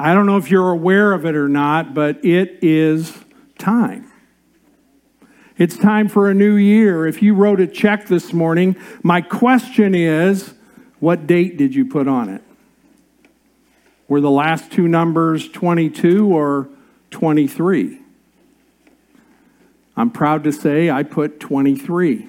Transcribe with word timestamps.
I 0.00 0.14
don't 0.14 0.26
know 0.26 0.36
if 0.36 0.48
you're 0.48 0.70
aware 0.70 1.12
of 1.12 1.26
it 1.26 1.34
or 1.34 1.48
not, 1.48 1.92
but 1.92 2.24
it 2.24 2.60
is 2.62 3.12
time. 3.58 4.08
It's 5.56 5.76
time 5.76 6.06
for 6.08 6.30
a 6.30 6.34
new 6.34 6.54
year. 6.54 7.04
If 7.08 7.20
you 7.20 7.34
wrote 7.34 7.60
a 7.60 7.66
check 7.66 8.06
this 8.06 8.32
morning, 8.32 8.76
my 9.02 9.20
question 9.20 9.96
is 9.96 10.54
what 11.00 11.26
date 11.26 11.56
did 11.56 11.74
you 11.74 11.84
put 11.84 12.06
on 12.06 12.28
it? 12.28 12.42
Were 14.06 14.20
the 14.20 14.30
last 14.30 14.70
two 14.70 14.86
numbers 14.86 15.48
22 15.48 16.32
or 16.32 16.68
23? 17.10 17.98
I'm 19.96 20.10
proud 20.12 20.44
to 20.44 20.52
say 20.52 20.90
I 20.90 21.02
put 21.02 21.40
23. 21.40 22.28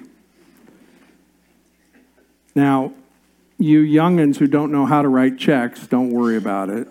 Now, 2.56 2.92
you 3.58 3.82
youngins 3.82 4.38
who 4.38 4.48
don't 4.48 4.72
know 4.72 4.86
how 4.86 5.02
to 5.02 5.08
write 5.08 5.38
checks, 5.38 5.86
don't 5.86 6.10
worry 6.10 6.36
about 6.36 6.68
it. 6.68 6.88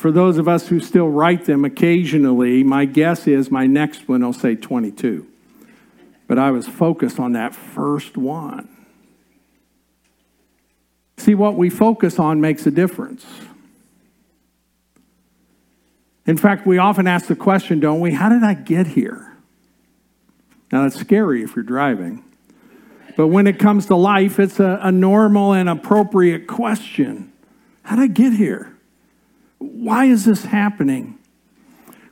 For 0.00 0.10
those 0.10 0.38
of 0.38 0.48
us 0.48 0.68
who 0.68 0.80
still 0.80 1.10
write 1.10 1.44
them 1.44 1.62
occasionally, 1.62 2.64
my 2.64 2.86
guess 2.86 3.26
is 3.26 3.50
my 3.50 3.66
next 3.66 4.08
one 4.08 4.24
will 4.24 4.32
say 4.32 4.54
22. 4.54 5.26
But 6.26 6.38
I 6.38 6.52
was 6.52 6.66
focused 6.66 7.20
on 7.20 7.32
that 7.32 7.54
first 7.54 8.16
one. 8.16 8.74
See, 11.18 11.34
what 11.34 11.56
we 11.56 11.68
focus 11.68 12.18
on 12.18 12.40
makes 12.40 12.66
a 12.66 12.70
difference. 12.70 13.26
In 16.24 16.38
fact, 16.38 16.66
we 16.66 16.78
often 16.78 17.06
ask 17.06 17.26
the 17.26 17.36
question, 17.36 17.78
don't 17.78 18.00
we? 18.00 18.12
How 18.12 18.30
did 18.30 18.42
I 18.42 18.54
get 18.54 18.86
here? 18.86 19.36
Now, 20.72 20.84
that's 20.84 20.98
scary 20.98 21.42
if 21.42 21.54
you're 21.54 21.62
driving. 21.62 22.24
But 23.18 23.26
when 23.26 23.46
it 23.46 23.58
comes 23.58 23.84
to 23.88 23.96
life, 23.96 24.40
it's 24.40 24.60
a, 24.60 24.80
a 24.82 24.90
normal 24.90 25.52
and 25.52 25.68
appropriate 25.68 26.46
question 26.46 27.34
How 27.82 27.96
did 27.96 28.02
I 28.04 28.06
get 28.06 28.32
here? 28.32 28.78
Why 29.60 30.06
is 30.06 30.24
this 30.24 30.46
happening? 30.46 31.18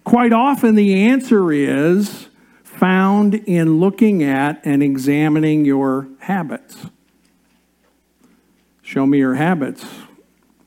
Quite 0.05 0.33
often, 0.33 0.75
the 0.75 1.07
answer 1.07 1.51
is 1.51 2.29
found 2.63 3.35
in 3.35 3.81
looking 3.81 4.23
at 4.23 4.61
and 4.65 4.83
examining 4.83 5.65
your 5.65 6.09
habits. 6.21 6.87
Show 8.83 9.07
me 9.07 9.19
your 9.19 9.35
habits. 9.35 9.85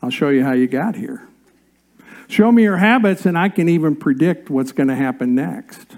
I'll 0.02 0.10
show 0.10 0.30
you 0.30 0.44
how 0.44 0.54
you 0.54 0.68
got 0.68 0.96
here. 0.96 1.28
Show 2.28 2.52
me 2.52 2.64
your 2.64 2.78
habits, 2.78 3.26
and 3.26 3.38
I 3.38 3.50
can 3.50 3.70
even 3.70 3.96
predict 3.96 4.50
what's 4.50 4.72
going 4.72 4.90
to 4.90 4.96
happen 4.96 5.36
next. 5.36 5.98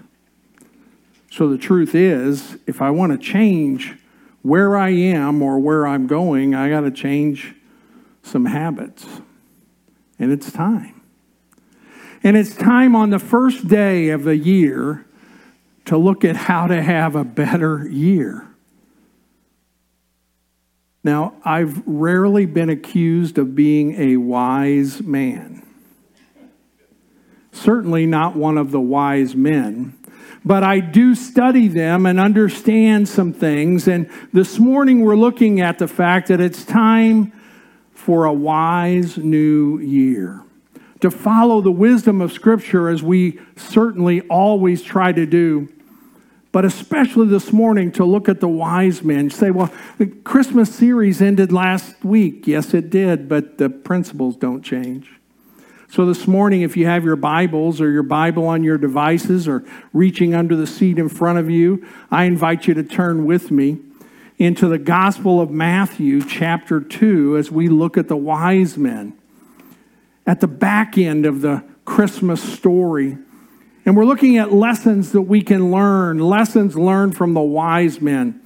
So 1.31 1.47
the 1.47 1.57
truth 1.57 1.95
is, 1.95 2.57
if 2.67 2.81
I 2.81 2.91
want 2.91 3.11
to 3.11 3.17
change 3.17 3.97
where 4.41 4.75
I 4.75 4.89
am 4.89 5.41
or 5.41 5.59
where 5.59 5.87
I'm 5.87 6.07
going, 6.07 6.53
I 6.53 6.69
got 6.69 6.81
to 6.81 6.91
change 6.91 7.55
some 8.21 8.45
habits. 8.45 9.05
And 10.19 10.31
it's 10.31 10.51
time. 10.51 11.01
And 12.23 12.37
it's 12.37 12.55
time 12.55 12.95
on 12.95 13.09
the 13.09 13.19
first 13.19 13.67
day 13.67 14.09
of 14.09 14.23
the 14.23 14.37
year 14.37 15.05
to 15.85 15.97
look 15.97 16.23
at 16.23 16.35
how 16.35 16.67
to 16.67 16.81
have 16.81 17.15
a 17.15 17.23
better 17.23 17.87
year. 17.87 18.47
Now, 21.03 21.33
I've 21.43 21.85
rarely 21.85 22.45
been 22.45 22.69
accused 22.69 23.37
of 23.37 23.55
being 23.55 23.99
a 23.99 24.17
wise 24.17 25.01
man. 25.01 25.65
Certainly 27.51 28.05
not 28.05 28.37
one 28.37 28.57
of 28.57 28.71
the 28.71 28.79
wise 28.79 29.35
men 29.35 29.97
but 30.45 30.63
I 30.63 30.79
do 30.79 31.15
study 31.15 31.67
them 31.67 32.05
and 32.05 32.19
understand 32.19 33.07
some 33.07 33.33
things. 33.33 33.87
And 33.87 34.09
this 34.33 34.59
morning 34.59 35.01
we're 35.01 35.15
looking 35.15 35.61
at 35.61 35.79
the 35.79 35.87
fact 35.87 36.27
that 36.27 36.41
it's 36.41 36.65
time 36.65 37.31
for 38.05 38.25
a 38.25 38.33
wise 38.33 39.17
new 39.17 39.79
year. 39.79 40.43
To 40.99 41.09
follow 41.09 41.61
the 41.61 41.71
wisdom 41.71 42.19
of 42.19 42.33
Scripture 42.33 42.89
as 42.89 43.01
we 43.01 43.39
certainly 43.55 44.21
always 44.21 44.83
try 44.83 45.13
to 45.13 45.25
do. 45.25 45.69
But 46.51 46.65
especially 46.65 47.27
this 47.27 47.51
morning 47.51 47.91
to 47.93 48.05
look 48.05 48.27
at 48.27 48.41
the 48.41 48.47
wise 48.47 49.03
men. 49.03 49.29
Say, 49.29 49.51
well, 49.51 49.73
the 49.97 50.07
Christmas 50.07 50.73
series 50.73 51.21
ended 51.21 51.51
last 51.51 52.03
week. 52.03 52.45
Yes, 52.45 52.73
it 52.73 52.89
did, 52.89 53.27
but 53.27 53.57
the 53.57 53.69
principles 53.69 54.35
don't 54.35 54.61
change. 54.61 55.09
So, 55.89 56.05
this 56.05 56.27
morning, 56.27 56.61
if 56.61 56.75
you 56.75 56.85
have 56.87 57.03
your 57.03 57.15
Bibles 57.15 57.79
or 57.79 57.89
your 57.89 58.03
Bible 58.03 58.47
on 58.47 58.63
your 58.63 58.77
devices 58.77 59.47
or 59.47 59.63
reaching 59.93 60.33
under 60.33 60.55
the 60.55 60.67
seat 60.67 60.97
in 60.97 61.07
front 61.07 61.39
of 61.39 61.49
you, 61.49 61.85
I 62.11 62.25
invite 62.25 62.67
you 62.67 62.73
to 62.73 62.83
turn 62.83 63.25
with 63.25 63.51
me 63.51 63.79
into 64.37 64.67
the 64.67 64.77
Gospel 64.77 65.39
of 65.39 65.51
Matthew, 65.51 66.21
chapter 66.23 66.81
2, 66.81 67.37
as 67.37 67.51
we 67.51 67.69
look 67.69 67.97
at 67.97 68.07
the 68.07 68.17
wise 68.17 68.77
men 68.77 69.13
at 70.25 70.39
the 70.39 70.47
back 70.47 70.97
end 70.97 71.25
of 71.25 71.41
the 71.41 71.63
Christmas 71.85 72.41
story. 72.41 73.17
And 73.85 73.97
we're 73.97 74.05
looking 74.05 74.37
at 74.37 74.53
lessons 74.53 75.11
that 75.11 75.23
we 75.23 75.41
can 75.41 75.71
learn, 75.71 76.19
lessons 76.19 76.77
learned 76.77 77.17
from 77.17 77.33
the 77.33 77.41
wise 77.41 77.99
men. 77.99 78.41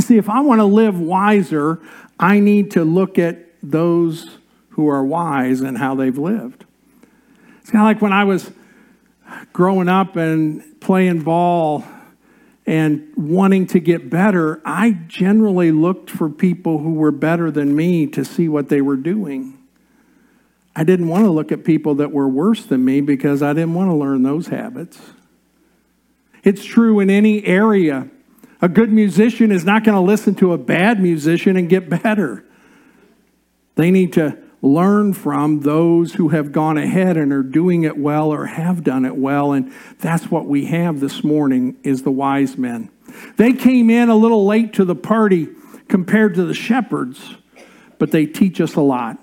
See, 0.00 0.16
if 0.16 0.28
I 0.28 0.40
want 0.40 0.58
to 0.58 0.64
live 0.64 0.98
wiser, 0.98 1.80
I 2.18 2.40
need 2.40 2.72
to 2.72 2.84
look 2.84 3.18
at 3.18 3.38
those 3.62 4.38
who 4.70 4.88
are 4.88 5.04
wise 5.04 5.60
and 5.60 5.78
how 5.78 5.94
they've 5.94 6.18
lived. 6.18 6.64
It's 7.60 7.70
kind 7.70 7.82
of 7.82 7.86
like 7.86 8.02
when 8.02 8.12
I 8.12 8.24
was 8.24 8.50
growing 9.52 9.88
up 9.88 10.16
and 10.16 10.80
playing 10.80 11.22
ball 11.22 11.84
and 12.66 13.12
wanting 13.16 13.66
to 13.68 13.80
get 13.80 14.08
better, 14.08 14.62
I 14.64 14.92
generally 15.06 15.70
looked 15.70 16.10
for 16.10 16.30
people 16.30 16.78
who 16.78 16.94
were 16.94 17.10
better 17.12 17.50
than 17.50 17.76
me 17.76 18.06
to 18.08 18.24
see 18.24 18.48
what 18.48 18.68
they 18.68 18.80
were 18.80 18.96
doing. 18.96 19.58
I 20.74 20.82
didn't 20.82 21.08
want 21.08 21.24
to 21.24 21.30
look 21.30 21.52
at 21.52 21.64
people 21.64 21.94
that 21.96 22.10
were 22.10 22.28
worse 22.28 22.64
than 22.64 22.84
me 22.84 23.00
because 23.00 23.42
I 23.42 23.52
didn't 23.52 23.74
want 23.74 23.90
to 23.90 23.94
learn 23.94 24.22
those 24.22 24.48
habits. 24.48 25.00
It's 26.42 26.64
true 26.64 27.00
in 27.00 27.10
any 27.10 27.44
area. 27.44 28.08
A 28.60 28.68
good 28.68 28.92
musician 28.92 29.52
is 29.52 29.64
not 29.64 29.84
going 29.84 29.94
to 29.94 30.00
listen 30.00 30.34
to 30.36 30.52
a 30.52 30.58
bad 30.58 31.00
musician 31.00 31.56
and 31.56 31.68
get 31.68 31.88
better. 31.88 32.44
They 33.76 33.90
need 33.90 34.12
to 34.14 34.38
learn 34.64 35.12
from 35.12 35.60
those 35.60 36.14
who 36.14 36.30
have 36.30 36.50
gone 36.50 36.78
ahead 36.78 37.16
and 37.16 37.32
are 37.32 37.42
doing 37.42 37.84
it 37.84 37.98
well 37.98 38.32
or 38.32 38.46
have 38.46 38.82
done 38.82 39.04
it 39.04 39.16
well. 39.16 39.52
And 39.52 39.72
that's 39.98 40.30
what 40.30 40.46
we 40.46 40.64
have 40.66 41.00
this 41.00 41.22
morning 41.22 41.76
is 41.82 42.02
the 42.02 42.10
wise 42.10 42.56
men. 42.56 42.90
They 43.36 43.52
came 43.52 43.90
in 43.90 44.08
a 44.08 44.16
little 44.16 44.46
late 44.46 44.72
to 44.74 44.84
the 44.84 44.94
party 44.94 45.48
compared 45.88 46.34
to 46.34 46.44
the 46.44 46.54
shepherds 46.54 47.36
but 47.98 48.10
they 48.10 48.26
teach 48.26 48.60
us 48.60 48.74
a 48.74 48.80
lot. 48.80 49.18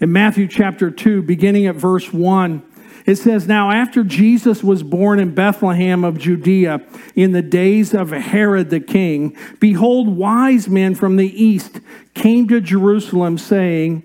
In 0.00 0.12
matthew 0.12 0.48
chapter 0.48 0.90
2 0.90 1.22
beginning 1.22 1.66
at 1.66 1.76
verse 1.76 2.12
1 2.12 2.62
it 3.06 3.16
says, 3.16 3.46
Now 3.46 3.70
after 3.70 4.04
Jesus 4.04 4.62
was 4.62 4.82
born 4.82 5.18
in 5.18 5.34
Bethlehem 5.34 6.04
of 6.04 6.18
Judea 6.18 6.82
in 7.14 7.32
the 7.32 7.42
days 7.42 7.94
of 7.94 8.10
Herod 8.10 8.70
the 8.70 8.80
king, 8.80 9.36
behold, 9.58 10.08
wise 10.08 10.68
men 10.68 10.94
from 10.94 11.16
the 11.16 11.42
east 11.42 11.80
came 12.14 12.46
to 12.48 12.60
Jerusalem, 12.60 13.38
saying, 13.38 14.04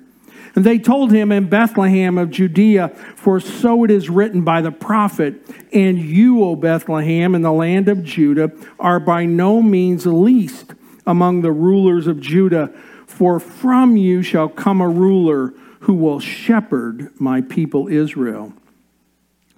And 0.55 0.65
they 0.65 0.79
told 0.79 1.11
him 1.11 1.31
in 1.31 1.47
Bethlehem 1.47 2.17
of 2.17 2.29
Judea, 2.29 2.89
for 3.15 3.39
so 3.39 3.83
it 3.83 3.91
is 3.91 4.09
written 4.09 4.43
by 4.43 4.61
the 4.61 4.71
prophet, 4.71 5.35
And 5.71 5.97
you, 5.97 6.43
O 6.43 6.55
Bethlehem, 6.55 7.35
in 7.35 7.41
the 7.41 7.53
land 7.53 7.87
of 7.87 8.03
Judah, 8.03 8.51
are 8.79 8.99
by 8.99 9.25
no 9.25 9.61
means 9.61 10.05
least 10.05 10.73
among 11.07 11.41
the 11.41 11.51
rulers 11.51 12.07
of 12.07 12.19
Judah, 12.19 12.67
for 13.07 13.39
from 13.39 13.95
you 13.95 14.21
shall 14.21 14.49
come 14.49 14.81
a 14.81 14.89
ruler 14.89 15.53
who 15.81 15.93
will 15.93 16.19
shepherd 16.19 17.09
my 17.19 17.41
people 17.41 17.87
Israel. 17.87 18.53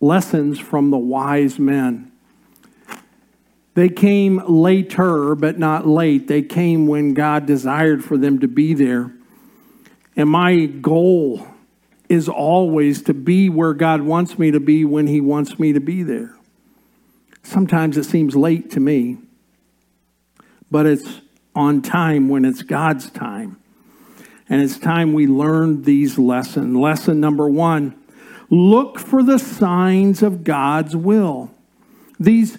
Lessons 0.00 0.58
from 0.58 0.90
the 0.90 0.98
wise 0.98 1.58
men. 1.58 2.12
They 3.74 3.88
came 3.88 4.42
later, 4.46 5.34
but 5.34 5.58
not 5.58 5.86
late. 5.86 6.28
They 6.28 6.42
came 6.42 6.86
when 6.86 7.12
God 7.12 7.44
desired 7.44 8.04
for 8.04 8.16
them 8.16 8.38
to 8.40 8.48
be 8.48 8.72
there. 8.72 9.12
And 10.16 10.30
my 10.30 10.64
goal 10.64 11.46
is 12.08 12.28
always 12.28 13.02
to 13.02 13.14
be 13.14 13.48
where 13.50 13.74
God 13.74 14.00
wants 14.00 14.38
me 14.38 14.50
to 14.50 14.60
be 14.60 14.84
when 14.84 15.06
He 15.06 15.20
wants 15.20 15.58
me 15.58 15.72
to 15.74 15.80
be 15.80 16.02
there. 16.02 16.34
Sometimes 17.42 17.96
it 17.96 18.04
seems 18.04 18.34
late 18.34 18.70
to 18.72 18.80
me, 18.80 19.18
but 20.70 20.86
it's 20.86 21.20
on 21.54 21.82
time 21.82 22.28
when 22.28 22.44
it's 22.44 22.62
God's 22.62 23.10
time. 23.10 23.60
And 24.48 24.62
it's 24.62 24.78
time 24.78 25.12
we 25.12 25.26
learned 25.26 25.84
these 25.84 26.18
lessons. 26.18 26.76
Lesson 26.76 27.20
number 27.20 27.48
one 27.48 27.94
look 28.50 28.98
for 28.98 29.22
the 29.22 29.38
signs 29.38 30.22
of 30.22 30.44
God's 30.44 30.94
will. 30.94 31.50
These 32.18 32.58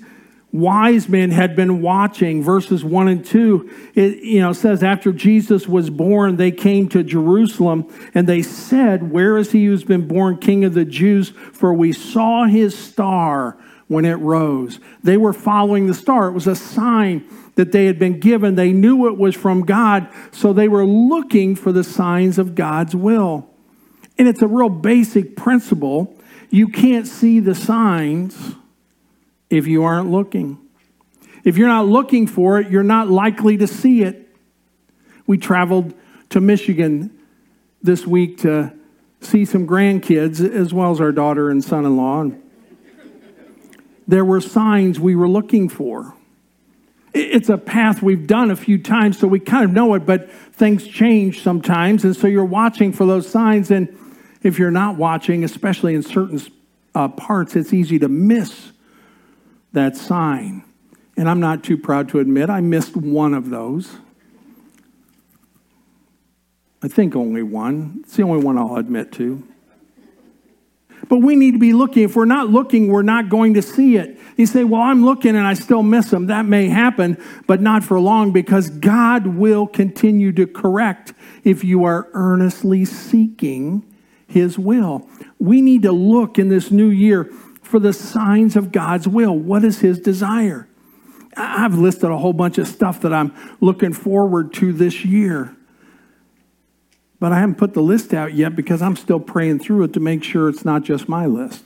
wise 0.51 1.09
men 1.09 1.29
had 1.31 1.55
been 1.55 1.81
watching 1.81 2.41
verses 2.41 2.83
1 2.83 3.07
and 3.09 3.25
2 3.25 3.91
it 3.95 4.17
you 4.23 4.39
know 4.39 4.53
says 4.53 4.81
after 4.81 5.11
jesus 5.11 5.67
was 5.67 5.89
born 5.89 6.37
they 6.37 6.51
came 6.51 6.87
to 6.87 7.03
jerusalem 7.03 7.85
and 8.13 8.27
they 8.27 8.41
said 8.41 9.11
where 9.11 9.37
is 9.37 9.51
he 9.51 9.65
who's 9.65 9.83
been 9.83 10.07
born 10.07 10.37
king 10.37 10.63
of 10.63 10.73
the 10.73 10.85
jews? 10.85 11.29
For 11.29 11.73
we 11.73 11.91
saw 11.91 12.45
his 12.45 12.77
star 12.77 13.57
when 13.87 14.05
it 14.05 14.15
rose 14.15 14.79
they 15.03 15.17
were 15.17 15.33
following 15.33 15.87
the 15.87 15.93
star. 15.93 16.29
It 16.29 16.33
was 16.33 16.47
a 16.47 16.55
sign 16.55 17.27
that 17.55 17.71
they 17.71 17.85
had 17.85 17.97
been 17.97 18.19
given. 18.19 18.55
They 18.55 18.71
knew 18.71 19.07
it 19.07 19.17
was 19.17 19.35
from 19.35 19.65
god 19.65 20.07
so 20.31 20.53
they 20.53 20.69
were 20.69 20.85
looking 20.85 21.55
for 21.55 21.73
the 21.73 21.83
signs 21.83 22.39
of 22.39 22.55
god's 22.55 22.95
will 22.95 23.49
and 24.17 24.27
it's 24.27 24.41
a 24.41 24.47
real 24.47 24.69
basic 24.69 25.35
principle 25.35 26.17
you 26.49 26.69
can't 26.69 27.07
see 27.07 27.39
the 27.39 27.55
signs 27.55 28.55
if 29.49 29.67
you 29.67 29.83
aren't 29.83 30.09
looking. 30.09 30.59
If 31.43 31.57
you're 31.57 31.67
not 31.67 31.87
looking 31.87 32.27
for 32.27 32.59
it, 32.59 32.69
you're 32.69 32.83
not 32.83 33.09
likely 33.09 33.57
to 33.57 33.67
see 33.67 34.03
it. 34.03 34.29
We 35.25 35.37
traveled 35.37 35.93
to 36.29 36.41
Michigan 36.41 37.17
this 37.81 38.05
week 38.05 38.39
to 38.39 38.73
see 39.21 39.45
some 39.45 39.67
grandkids, 39.67 40.39
as 40.39 40.73
well 40.73 40.91
as 40.91 41.01
our 41.01 41.11
daughter 41.11 41.49
and 41.49 41.63
son 41.63 41.85
in 41.85 41.97
law. 41.97 42.29
There 44.07 44.23
were 44.23 44.39
signs 44.39 44.99
we 44.99 45.15
were 45.15 45.27
looking 45.27 45.67
for. 45.67 46.13
It's 47.13 47.49
a 47.49 47.57
path 47.57 48.01
we've 48.01 48.27
done 48.27 48.51
a 48.51 48.55
few 48.55 48.77
times, 48.77 49.17
so 49.17 49.27
we 49.27 49.39
kind 49.39 49.65
of 49.65 49.71
know 49.71 49.93
it, 49.95 50.05
but 50.05 50.31
things 50.31 50.87
change 50.87 51.41
sometimes. 51.41 52.05
And 52.05 52.15
so 52.15 52.27
you're 52.27 52.45
watching 52.45 52.93
for 52.93 53.05
those 53.05 53.27
signs. 53.27 53.71
And 53.71 53.97
if 54.47 54.57
you're 54.57 54.71
not 54.71 54.95
watching, 54.95 55.43
especially 55.43 55.93
in 55.93 56.01
certain 56.01 56.41
uh, 56.95 57.09
parts, 57.09 57.55
it's 57.55 57.73
easy 57.73 57.99
to 57.99 58.07
miss 58.07 58.71
that 59.73 59.97
sign. 59.97 60.63
And 61.17 61.29
I'm 61.29 61.41
not 61.41 61.65
too 61.65 61.77
proud 61.77 62.07
to 62.09 62.19
admit 62.19 62.49
I 62.49 62.61
missed 62.61 62.95
one 62.95 63.33
of 63.33 63.49
those. 63.49 63.97
I 66.81 66.87
think 66.87 67.15
only 67.15 67.43
one. 67.43 67.99
It's 68.03 68.15
the 68.15 68.23
only 68.23 68.43
one 68.43 68.57
I'll 68.57 68.77
admit 68.77 69.11
to. 69.13 69.45
But 71.09 71.17
we 71.17 71.35
need 71.35 71.51
to 71.51 71.59
be 71.59 71.73
looking. 71.73 72.03
If 72.03 72.15
we're 72.15 72.25
not 72.25 72.49
looking, 72.49 72.87
we're 72.87 73.01
not 73.01 73.27
going 73.27 73.55
to 73.55 73.61
see 73.61 73.97
it. 73.97 74.17
You 74.37 74.45
say, 74.45 74.63
Well, 74.63 74.81
I'm 74.81 75.03
looking 75.03 75.35
and 75.35 75.45
I 75.45 75.55
still 75.55 75.83
miss 75.83 76.09
them. 76.09 76.27
That 76.27 76.45
may 76.45 76.69
happen, 76.69 77.21
but 77.47 77.61
not 77.61 77.83
for 77.83 77.99
long 77.99 78.31
because 78.31 78.69
God 78.69 79.27
will 79.27 79.67
continue 79.67 80.31
to 80.33 80.47
correct 80.47 81.13
if 81.43 81.63
you 81.65 81.83
are 81.83 82.07
earnestly 82.13 82.85
seeking 82.85 83.83
His 84.27 84.59
will. 84.59 85.07
We 85.39 85.61
need 85.61 85.83
to 85.83 85.91
look 85.91 86.37
in 86.37 86.49
this 86.49 86.69
new 86.71 86.89
year 86.89 87.25
for 87.61 87.79
the 87.79 87.93
signs 87.93 88.55
of 88.55 88.71
God's 88.71 89.07
will. 89.07 89.37
What 89.37 89.63
is 89.63 89.79
His 89.79 89.99
desire? 89.99 90.67
I've 91.35 91.75
listed 91.75 92.09
a 92.09 92.17
whole 92.17 92.33
bunch 92.33 92.57
of 92.57 92.67
stuff 92.67 93.01
that 93.01 93.13
I'm 93.13 93.33
looking 93.61 93.93
forward 93.93 94.53
to 94.55 94.73
this 94.73 95.05
year. 95.05 95.55
But 97.19 97.31
I 97.31 97.39
haven't 97.39 97.55
put 97.55 97.73
the 97.73 97.81
list 97.81 98.13
out 98.13 98.33
yet 98.33 98.55
because 98.55 98.81
I'm 98.81 98.95
still 98.95 99.19
praying 99.19 99.59
through 99.59 99.83
it 99.83 99.93
to 99.93 99.99
make 99.99 100.23
sure 100.23 100.49
it's 100.49 100.65
not 100.65 100.83
just 100.83 101.07
my 101.07 101.25
list. 101.25 101.63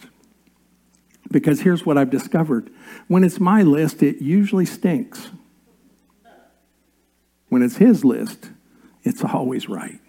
Because 1.29 1.61
here's 1.61 1.85
what 1.85 1.97
I've 1.97 2.09
discovered 2.09 2.69
when 3.07 3.23
it's 3.23 3.39
my 3.39 3.63
list, 3.63 4.03
it 4.03 4.21
usually 4.21 4.65
stinks. 4.65 5.29
When 7.49 7.61
it's 7.61 7.77
his 7.77 8.05
list, 8.05 8.49
it's 9.03 9.23
always 9.23 9.67
right. 9.67 9.99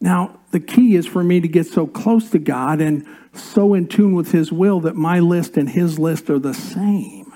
Now, 0.00 0.40
the 0.50 0.60
key 0.60 0.96
is 0.96 1.06
for 1.06 1.22
me 1.22 1.40
to 1.40 1.48
get 1.48 1.66
so 1.66 1.86
close 1.86 2.30
to 2.30 2.38
God 2.38 2.80
and 2.80 3.06
so 3.34 3.74
in 3.74 3.86
tune 3.86 4.14
with 4.14 4.32
His 4.32 4.50
will 4.50 4.80
that 4.80 4.96
my 4.96 5.20
list 5.20 5.56
and 5.56 5.68
His 5.68 5.98
list 5.98 6.30
are 6.30 6.38
the 6.38 6.54
same. 6.54 7.32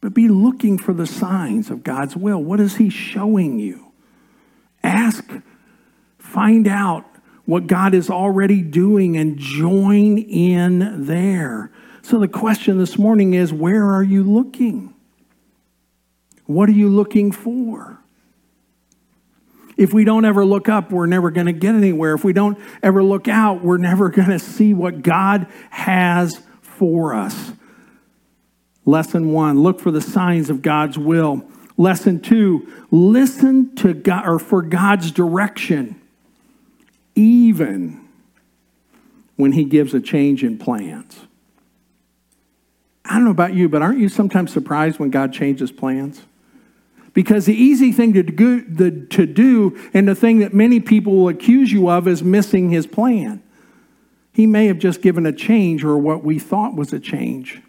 But 0.00 0.14
be 0.14 0.28
looking 0.28 0.78
for 0.78 0.94
the 0.94 1.06
signs 1.06 1.70
of 1.70 1.82
God's 1.82 2.16
will. 2.16 2.42
What 2.42 2.60
is 2.60 2.76
He 2.76 2.88
showing 2.88 3.58
you? 3.58 3.92
Ask, 4.82 5.28
find 6.18 6.68
out 6.68 7.04
what 7.44 7.66
God 7.66 7.94
is 7.94 8.08
already 8.08 8.62
doing 8.62 9.16
and 9.16 9.38
join 9.38 10.18
in 10.18 11.06
there. 11.06 11.72
So 12.02 12.20
the 12.20 12.28
question 12.28 12.78
this 12.78 12.96
morning 12.96 13.34
is 13.34 13.52
where 13.52 13.84
are 13.84 14.02
you 14.02 14.22
looking? 14.22 14.94
What 16.44 16.68
are 16.68 16.72
you 16.72 16.88
looking 16.88 17.32
for? 17.32 18.00
If 19.76 19.92
we 19.92 20.04
don't 20.04 20.24
ever 20.24 20.44
look 20.44 20.68
up, 20.68 20.90
we're 20.90 21.06
never 21.06 21.30
going 21.30 21.46
to 21.46 21.52
get 21.52 21.74
anywhere. 21.74 22.14
If 22.14 22.24
we 22.24 22.32
don't 22.32 22.58
ever 22.82 23.02
look 23.02 23.28
out, 23.28 23.62
we're 23.62 23.76
never 23.76 24.08
going 24.08 24.30
to 24.30 24.38
see 24.38 24.72
what 24.72 25.02
God 25.02 25.46
has 25.70 26.40
for 26.62 27.14
us. 27.14 27.52
Lesson 28.84 29.32
one 29.32 29.60
look 29.60 29.80
for 29.80 29.90
the 29.90 30.00
signs 30.00 30.48
of 30.48 30.62
God's 30.62 30.96
will. 30.96 31.44
Lesson 31.76 32.20
two 32.20 32.72
listen 32.90 33.74
to 33.76 33.92
God 33.92 34.26
or 34.26 34.38
for 34.38 34.62
God's 34.62 35.10
direction, 35.10 36.00
even 37.14 38.00
when 39.34 39.52
He 39.52 39.64
gives 39.64 39.92
a 39.92 40.00
change 40.00 40.42
in 40.42 40.56
plans. 40.56 41.20
I 43.04 43.14
don't 43.14 43.24
know 43.24 43.30
about 43.30 43.54
you, 43.54 43.68
but 43.68 43.82
aren't 43.82 43.98
you 43.98 44.08
sometimes 44.08 44.52
surprised 44.52 44.98
when 44.98 45.10
God 45.10 45.32
changes 45.32 45.70
plans? 45.70 46.22
Because 47.16 47.46
the 47.46 47.54
easy 47.54 47.92
thing 47.92 48.12
to 48.12 48.22
do, 48.22 48.60
the, 48.60 48.90
to 49.06 49.24
do, 49.24 49.74
and 49.94 50.06
the 50.06 50.14
thing 50.14 50.40
that 50.40 50.52
many 50.52 50.80
people 50.80 51.16
will 51.16 51.30
accuse 51.30 51.72
you 51.72 51.88
of, 51.88 52.06
is 52.06 52.22
missing 52.22 52.68
his 52.68 52.86
plan. 52.86 53.42
He 54.34 54.46
may 54.46 54.66
have 54.66 54.78
just 54.78 55.00
given 55.00 55.24
a 55.24 55.32
change 55.32 55.82
or 55.82 55.96
what 55.96 56.22
we 56.22 56.38
thought 56.38 56.74
was 56.74 56.92
a 56.92 57.00
change. 57.00 57.62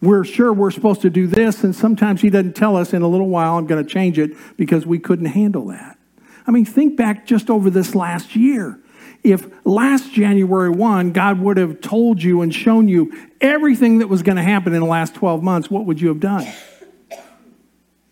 We're 0.00 0.22
sure 0.22 0.52
we're 0.52 0.70
supposed 0.70 1.02
to 1.02 1.10
do 1.10 1.26
this, 1.26 1.64
and 1.64 1.74
sometimes 1.74 2.20
he 2.20 2.30
doesn't 2.30 2.54
tell 2.54 2.76
us 2.76 2.92
in 2.92 3.02
a 3.02 3.08
little 3.08 3.28
while, 3.28 3.58
I'm 3.58 3.66
going 3.66 3.84
to 3.84 3.90
change 3.90 4.20
it 4.20 4.30
because 4.56 4.86
we 4.86 5.00
couldn't 5.00 5.26
handle 5.26 5.66
that. 5.66 5.98
I 6.46 6.52
mean, 6.52 6.64
think 6.64 6.96
back 6.96 7.26
just 7.26 7.50
over 7.50 7.70
this 7.70 7.96
last 7.96 8.36
year. 8.36 8.78
If 9.24 9.48
last 9.66 10.12
January 10.12 10.70
1, 10.70 11.10
God 11.10 11.40
would 11.40 11.56
have 11.56 11.80
told 11.80 12.22
you 12.22 12.42
and 12.42 12.54
shown 12.54 12.86
you 12.86 13.12
everything 13.40 13.98
that 13.98 14.06
was 14.06 14.22
going 14.22 14.36
to 14.36 14.44
happen 14.44 14.74
in 14.74 14.80
the 14.80 14.86
last 14.86 15.16
12 15.16 15.42
months, 15.42 15.68
what 15.68 15.86
would 15.86 16.00
you 16.00 16.06
have 16.06 16.20
done? 16.20 16.46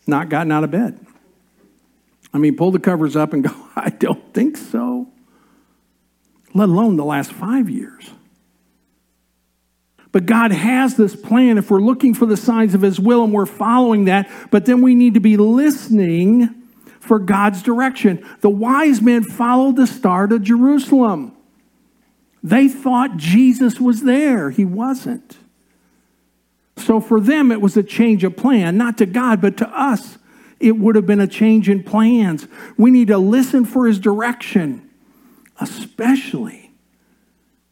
Not 0.07 0.29
gotten 0.29 0.53
out 0.53 0.65
of 0.65 0.71
bed. 0.71 1.05
I 2.33 2.39
mean, 2.39 2.57
pull 2.57 2.71
the 2.71 2.79
covers 2.79 3.17
up 3.17 3.33
and 3.33 3.45
go, 3.45 3.55
I 3.77 3.91
don't 3.91 4.33
think 4.35 4.57
so. 4.57 5.09
Let 6.55 6.69
alone 6.69 6.97
the 6.97 7.05
last 7.05 7.33
five 7.33 7.69
years. 7.69 8.11
But 10.13 10.25
God 10.25 10.51
has 10.51 10.97
this 10.97 11.15
plan 11.15 11.59
if 11.59 11.71
we're 11.71 11.81
looking 11.81 12.15
for 12.15 12.25
the 12.25 12.39
signs 12.39 12.75
of 12.75 12.81
His 12.81 12.99
will 12.99 13.25
and 13.25 13.33
we're 13.33 13.45
following 13.45 14.07
that, 14.07 14.31
but 14.51 14.65
then 14.65 14.81
we 14.81 14.95
need 14.95 15.15
to 15.15 15.21
be 15.21 15.37
listening 15.37 16.55
for 17.01 17.19
God's 17.19 17.63
direction. 17.63 18.27
The 18.41 18.49
wise 18.51 19.03
men 19.03 19.25
followed 19.25 19.77
the 19.77 19.87
star 19.87 20.27
to 20.27 20.39
Jerusalem. 20.39 21.37
They 22.43 22.69
thought 22.69 23.19
Jesus 23.19 23.79
was 23.81 24.03
there, 24.05 24.51
He 24.51 24.65
wasn't. 24.65 25.37
So 26.87 27.01
for 27.01 27.19
them, 27.19 27.51
it 27.51 27.61
was 27.61 27.77
a 27.77 27.83
change 27.83 28.23
of 28.23 28.37
plan, 28.37 28.77
not 28.77 28.97
to 28.99 29.07
God, 29.07 29.41
but 29.41 29.57
to 29.57 29.69
us. 29.69 30.19
It 30.61 30.79
would 30.79 30.95
have 30.95 31.05
been 31.05 31.21
a 31.21 31.27
change 31.27 31.69
in 31.69 31.83
plans. 31.83 32.47
We 32.79 32.93
need 32.93 33.09
to 33.09 33.19
listen 33.19 33.65
for 33.65 33.89
his 33.89 33.99
direction, 33.99 34.89
especially 35.59 36.71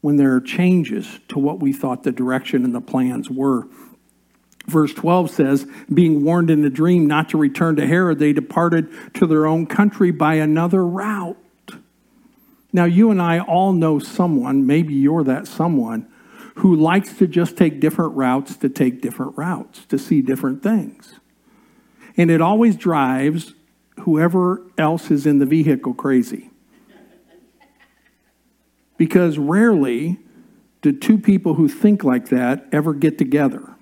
when 0.00 0.16
there 0.16 0.34
are 0.34 0.40
changes 0.40 1.20
to 1.28 1.38
what 1.38 1.60
we 1.60 1.72
thought 1.72 2.02
the 2.02 2.10
direction 2.10 2.64
and 2.64 2.74
the 2.74 2.80
plans 2.80 3.30
were. 3.30 3.68
Verse 4.66 4.92
12 4.92 5.30
says, 5.30 5.66
being 5.92 6.24
warned 6.24 6.50
in 6.50 6.64
a 6.64 6.70
dream 6.70 7.06
not 7.06 7.28
to 7.28 7.38
return 7.38 7.76
to 7.76 7.86
Herod, 7.86 8.18
they 8.18 8.32
departed 8.32 8.88
to 9.14 9.28
their 9.28 9.46
own 9.46 9.66
country 9.66 10.10
by 10.10 10.34
another 10.34 10.84
route. 10.84 11.38
Now, 12.72 12.86
you 12.86 13.12
and 13.12 13.22
I 13.22 13.38
all 13.38 13.72
know 13.72 14.00
someone, 14.00 14.66
maybe 14.66 14.94
you're 14.94 15.22
that 15.22 15.46
someone, 15.46 16.08
who 16.54 16.76
likes 16.76 17.16
to 17.18 17.26
just 17.26 17.56
take 17.56 17.80
different 17.80 18.14
routes 18.14 18.56
to 18.56 18.68
take 18.68 19.00
different 19.00 19.36
routes, 19.36 19.84
to 19.86 19.98
see 19.98 20.22
different 20.22 20.62
things. 20.62 21.14
And 22.16 22.30
it 22.30 22.40
always 22.40 22.76
drives 22.76 23.54
whoever 24.00 24.62
else 24.78 25.10
is 25.10 25.26
in 25.26 25.38
the 25.38 25.46
vehicle 25.46 25.94
crazy. 25.94 26.50
Because 28.96 29.38
rarely 29.38 30.18
do 30.82 30.92
two 30.92 31.18
people 31.18 31.54
who 31.54 31.68
think 31.68 32.04
like 32.04 32.28
that 32.28 32.66
ever 32.70 32.94
get 32.94 33.18
together. 33.18 33.74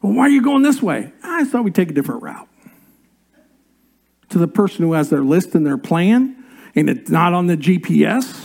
Well, 0.00 0.14
why 0.14 0.24
are 0.24 0.30
you 0.30 0.42
going 0.42 0.62
this 0.62 0.82
way? 0.82 1.12
I 1.22 1.44
thought 1.44 1.64
we'd 1.64 1.74
take 1.74 1.90
a 1.90 1.94
different 1.94 2.22
route 2.22 2.48
to 4.30 4.38
the 4.38 4.48
person 4.48 4.84
who 4.84 4.94
has 4.94 5.10
their 5.10 5.22
list 5.22 5.54
and 5.54 5.66
their 5.66 5.76
plan, 5.76 6.42
and 6.74 6.88
it's 6.88 7.10
not 7.10 7.34
on 7.34 7.48
the 7.48 7.56
GPS. 7.56 8.41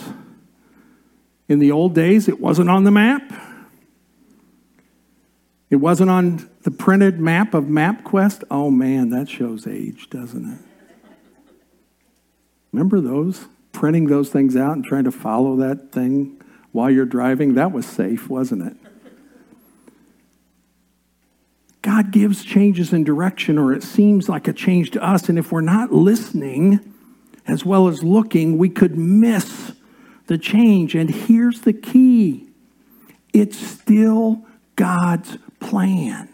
In 1.48 1.60
the 1.60 1.72
old 1.72 1.96
days, 1.96 2.28
it 2.28 2.40
wasn't 2.40 2.70
on 2.70 2.84
the 2.84 2.92
map. 2.92 3.22
It 5.70 5.78
wasn't 5.78 6.10
on 6.10 6.50
the 6.64 6.72
printed 6.72 7.20
map 7.20 7.54
of 7.54 7.66
MapQuest. 7.66 8.44
Oh 8.50 8.70
man, 8.70 9.10
that 9.10 9.30
shows 9.30 9.68
age, 9.68 10.10
doesn't 10.10 10.54
it? 10.54 10.60
Remember 12.72 13.00
those? 13.00 13.48
Printing 13.72 14.08
those 14.08 14.30
things 14.30 14.56
out 14.56 14.74
and 14.74 14.84
trying 14.84 15.04
to 15.06 15.12
follow 15.12 15.56
that 15.58 15.92
thing 15.92 16.42
while 16.72 16.90
you're 16.90 17.06
driving? 17.06 17.56
That 17.56 17.72
was 17.72 17.86
safe, 17.86 18.30
wasn't 18.30 18.64
it? 18.68 18.78
God 21.82 22.12
gives 22.12 22.44
changes 22.44 22.92
in 22.92 23.04
direction, 23.06 23.58
or 23.58 23.72
it 23.72 23.84
seems 23.84 24.28
like 24.28 24.48
a 24.48 24.54
change 24.54 24.92
to 24.92 25.02
us. 25.02 25.30
And 25.30 25.40
if 25.40 25.52
we're 25.52 25.62
not 25.62 25.94
listening 25.94 26.94
as 27.46 27.64
well 27.64 27.88
as 27.88 28.04
looking, 28.04 28.58
we 28.58 28.68
could 28.68 28.98
miss 28.98 29.72
the 30.28 30.38
change. 30.38 30.96
And 30.96 31.10
here's 31.10 31.62
the 31.62 31.74
key 31.74 32.48
it's 33.34 33.58
still 33.58 34.46
God's 34.76 35.38
plan. 35.60 36.30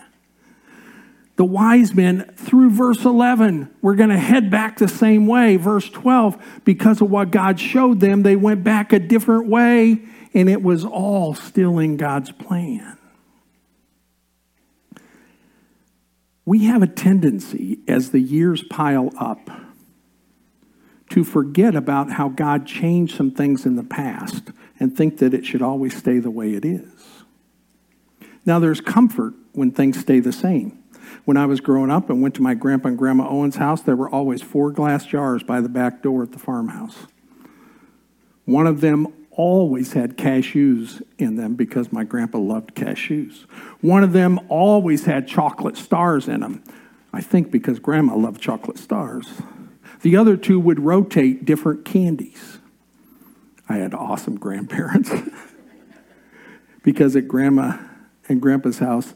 The 1.35 1.45
wise 1.45 1.95
men, 1.95 2.31
through 2.35 2.69
verse 2.69 3.05
11, 3.05 3.73
we're 3.81 3.95
going 3.95 4.11
to 4.11 4.19
head 4.19 4.51
back 4.51 4.77
the 4.77 4.87
same 4.87 5.25
way. 5.25 5.55
Verse 5.57 5.89
12, 5.89 6.61
because 6.63 7.01
of 7.01 7.09
what 7.09 7.31
God 7.31 7.59
showed 7.59 7.99
them, 7.99 8.21
they 8.21 8.35
went 8.35 8.63
back 8.63 8.93
a 8.93 8.99
different 8.99 9.47
way, 9.47 9.99
and 10.35 10.47
it 10.47 10.61
was 10.61 10.85
all 10.85 11.33
still 11.33 11.79
in 11.79 11.97
God's 11.97 12.31
plan. 12.31 12.97
We 16.45 16.65
have 16.65 16.83
a 16.83 16.87
tendency 16.87 17.79
as 17.87 18.11
the 18.11 18.19
years 18.19 18.63
pile 18.63 19.09
up 19.17 19.49
to 21.13 21.23
forget 21.23 21.75
about 21.75 22.09
how 22.09 22.27
God 22.27 22.65
changed 22.65 23.15
some 23.15 23.29
things 23.29 23.67
in 23.67 23.75
the 23.75 23.83
past 23.83 24.49
and 24.79 24.97
think 24.97 25.19
that 25.19 25.31
it 25.31 25.45
should 25.45 25.61
always 25.61 25.95
stay 25.95 26.17
the 26.17 26.31
way 26.31 26.55
it 26.55 26.65
is. 26.65 26.89
Now, 28.47 28.57
there's 28.57 28.81
comfort 28.81 29.35
when 29.51 29.69
things 29.69 29.99
stay 29.99 30.19
the 30.19 30.33
same. 30.33 30.79
When 31.25 31.37
I 31.37 31.45
was 31.45 31.61
growing 31.61 31.91
up 31.91 32.09
and 32.09 32.23
went 32.23 32.33
to 32.35 32.41
my 32.41 32.55
grandpa 32.55 32.87
and 32.87 32.97
grandma 32.97 33.29
Owen's 33.29 33.57
house, 33.57 33.83
there 33.83 33.95
were 33.95 34.09
always 34.09 34.41
four 34.41 34.71
glass 34.71 35.05
jars 35.05 35.43
by 35.43 35.61
the 35.61 35.69
back 35.69 36.01
door 36.01 36.23
at 36.23 36.31
the 36.31 36.39
farmhouse. 36.39 37.05
One 38.45 38.65
of 38.65 38.81
them 38.81 39.07
always 39.29 39.93
had 39.93 40.17
cashews 40.17 41.03
in 41.19 41.35
them 41.35 41.53
because 41.53 41.91
my 41.91 42.03
grandpa 42.03 42.39
loved 42.39 42.73
cashews. 42.73 43.41
One 43.81 44.03
of 44.03 44.13
them 44.13 44.39
always 44.49 45.05
had 45.05 45.27
chocolate 45.27 45.77
stars 45.77 46.27
in 46.27 46.39
them, 46.39 46.63
I 47.13 47.21
think 47.21 47.51
because 47.51 47.77
grandma 47.77 48.15
loved 48.15 48.41
chocolate 48.41 48.79
stars. 48.79 49.31
The 50.03 50.17
other 50.17 50.35
two 50.35 50.59
would 50.59 50.81
rotate 50.81 51.45
different 51.45 51.85
candies. 51.85 52.59
I 53.69 53.77
had 53.77 53.93
awesome 53.93 54.37
grandparents 54.37 55.09
because 56.83 57.15
at 57.15 57.29
grandma 57.29 57.77
and 58.27 58.41
grandpa's 58.41 58.79
house, 58.79 59.13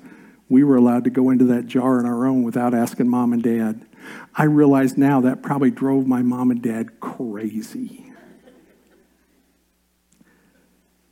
we 0.47 0.63
were 0.63 0.77
allowed 0.77 1.03
to 1.03 1.09
go 1.09 1.29
into 1.29 1.43
that 1.45 1.67
jar 1.67 1.99
on 1.99 2.05
our 2.05 2.25
own 2.25 2.43
without 2.43 2.73
asking 2.73 3.09
mom 3.09 3.33
and 3.33 3.43
dad. 3.43 3.85
I 4.33 4.45
realize 4.45 4.97
now 4.97 5.19
that 5.21 5.43
probably 5.43 5.71
drove 5.71 6.07
my 6.07 6.21
mom 6.21 6.51
and 6.51 6.61
dad 6.61 7.01
crazy. 7.01 8.13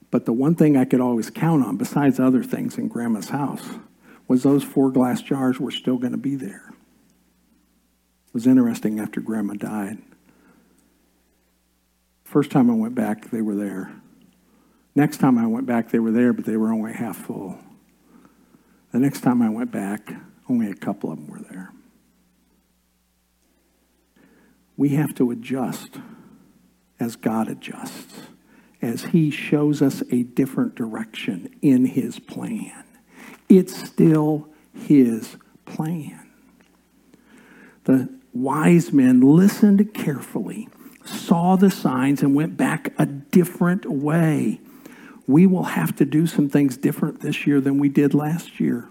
But 0.10 0.24
the 0.24 0.32
one 0.32 0.56
thing 0.56 0.78
I 0.78 0.86
could 0.86 1.02
always 1.02 1.30
count 1.30 1.66
on, 1.66 1.76
besides 1.76 2.18
other 2.18 2.44
things 2.44 2.78
in 2.78 2.88
Grandma's 2.88 3.30
house, 3.30 3.72
was 4.30 4.44
those 4.44 4.64
four 4.64 4.90
glass 4.90 5.22
jars 5.22 5.60
were 5.60 5.72
still 5.72 5.98
going 5.98 6.14
to 6.14 6.18
be 6.18 6.36
there. 6.36 6.72
Was 8.36 8.48
interesting 8.48 9.00
after 9.00 9.22
Grandma 9.22 9.54
died. 9.54 9.98
First 12.26 12.52
time 12.52 12.70
I 12.70 12.74
went 12.74 12.94
back, 12.94 13.32
they 13.32 13.42
were 13.42 13.56
there. 13.56 13.94
Next 14.94 15.20
time 15.20 15.38
I 15.38 15.48
went 15.48 15.66
back, 15.66 15.90
they 15.90 16.00
were 16.00 16.12
there, 16.12 16.34
but 16.34 16.44
they 16.44 16.58
were 16.58 16.74
only 16.74 16.92
half 16.92 17.16
full. 17.16 17.58
The 18.92 19.00
next 19.00 19.22
time 19.22 19.42
I 19.42 19.48
went 19.48 19.72
back, 19.72 20.14
only 20.50 20.70
a 20.70 20.74
couple 20.74 21.14
of 21.14 21.18
them 21.18 21.28
were 21.30 21.40
there. 21.50 21.72
We 24.76 24.90
have 24.90 25.16
to 25.16 25.32
adjust 25.32 26.00
as 27.00 27.16
God 27.16 27.48
adjusts 27.48 28.20
as 28.82 29.06
he 29.06 29.32
shows 29.32 29.82
us 29.82 30.04
a 30.12 30.24
different 30.24 30.76
direction 30.76 31.56
in 31.62 31.86
his 31.86 32.20
plan. 32.20 32.84
It's 33.48 33.74
still 33.88 34.50
his 34.74 35.38
plan. 35.64 36.20
The 37.86 38.10
wise 38.36 38.92
men 38.92 39.22
listened 39.22 39.94
carefully, 39.94 40.68
saw 41.06 41.56
the 41.56 41.72
signs, 41.72 42.22
and 42.22 42.36
went 42.36 42.58
back 42.58 42.94
a 43.00 43.06
different 43.06 43.90
way. 43.90 44.60
We 45.26 45.48
will 45.48 45.64
have 45.64 45.96
to 45.96 46.06
do 46.06 46.28
some 46.28 46.50
things 46.50 46.78
different 46.78 47.22
this 47.22 47.48
year 47.48 47.60
than 47.60 47.80
we 47.80 47.90
did 47.90 48.14
last 48.14 48.60
year. 48.60 48.90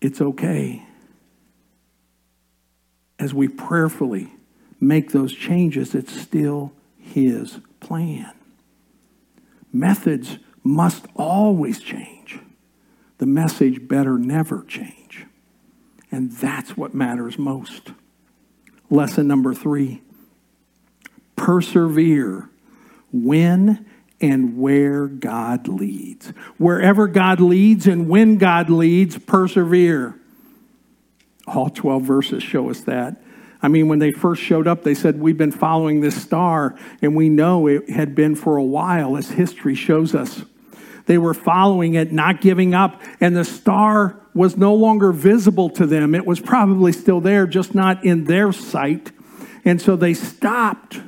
It's 0.00 0.20
okay. 0.20 0.82
As 3.18 3.32
we 3.32 3.48
prayerfully 3.48 4.30
make 4.78 5.12
those 5.12 5.32
changes, 5.32 5.94
it's 5.94 6.12
still 6.12 6.72
His 6.98 7.60
plan. 7.80 8.32
Methods 9.72 10.38
must 10.62 11.06
always 11.14 11.80
change. 11.80 12.40
The 13.18 13.26
message 13.26 13.88
better 13.88 14.18
never 14.18 14.62
change. 14.64 15.26
And 16.16 16.32
that's 16.32 16.78
what 16.78 16.94
matters 16.94 17.38
most. 17.38 17.92
Lesson 18.88 19.28
number 19.28 19.52
three 19.52 20.00
persevere 21.36 22.48
when 23.12 23.84
and 24.22 24.58
where 24.58 25.08
God 25.08 25.68
leads. 25.68 26.28
Wherever 26.56 27.06
God 27.06 27.38
leads 27.38 27.86
and 27.86 28.08
when 28.08 28.38
God 28.38 28.70
leads, 28.70 29.18
persevere. 29.18 30.18
All 31.46 31.68
12 31.68 32.02
verses 32.02 32.42
show 32.42 32.70
us 32.70 32.80
that. 32.80 33.20
I 33.60 33.68
mean, 33.68 33.88
when 33.88 33.98
they 33.98 34.10
first 34.10 34.42
showed 34.42 34.66
up, 34.66 34.84
they 34.84 34.94
said, 34.94 35.20
We've 35.20 35.36
been 35.36 35.52
following 35.52 36.00
this 36.00 36.20
star, 36.20 36.78
and 37.02 37.14
we 37.14 37.28
know 37.28 37.66
it 37.66 37.90
had 37.90 38.14
been 38.14 38.34
for 38.36 38.56
a 38.56 38.64
while, 38.64 39.18
as 39.18 39.32
history 39.32 39.74
shows 39.74 40.14
us. 40.14 40.46
They 41.04 41.18
were 41.18 41.34
following 41.34 41.92
it, 41.92 42.10
not 42.10 42.40
giving 42.40 42.72
up, 42.72 43.02
and 43.20 43.36
the 43.36 43.44
star 43.44 44.18
was 44.36 44.56
no 44.56 44.74
longer 44.74 45.12
visible 45.12 45.70
to 45.70 45.86
them. 45.86 46.14
It 46.14 46.26
was 46.26 46.38
probably 46.38 46.92
still 46.92 47.20
there, 47.20 47.46
just 47.46 47.74
not 47.74 48.04
in 48.04 48.24
their 48.24 48.52
sight. 48.52 49.10
And 49.64 49.80
so 49.80 49.96
they 49.96 50.14
stopped. 50.14 51.00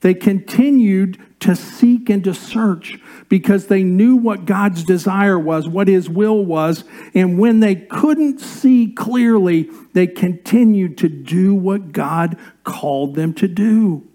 They 0.00 0.14
continued 0.14 1.20
to 1.40 1.54
seek 1.54 2.08
and 2.08 2.24
to 2.24 2.32
search 2.32 2.98
because 3.28 3.66
they 3.66 3.82
knew 3.82 4.16
what 4.16 4.46
God's 4.46 4.82
desire 4.82 5.38
was, 5.38 5.68
what 5.68 5.88
His 5.88 6.08
will 6.08 6.44
was. 6.44 6.84
And 7.14 7.38
when 7.38 7.60
they 7.60 7.74
couldn't 7.74 8.40
see 8.40 8.92
clearly, 8.92 9.70
they 9.92 10.06
continued 10.06 10.98
to 10.98 11.08
do 11.08 11.54
what 11.54 11.92
God 11.92 12.36
called 12.64 13.14
them 13.14 13.34
to 13.34 13.48
do. 13.48 14.06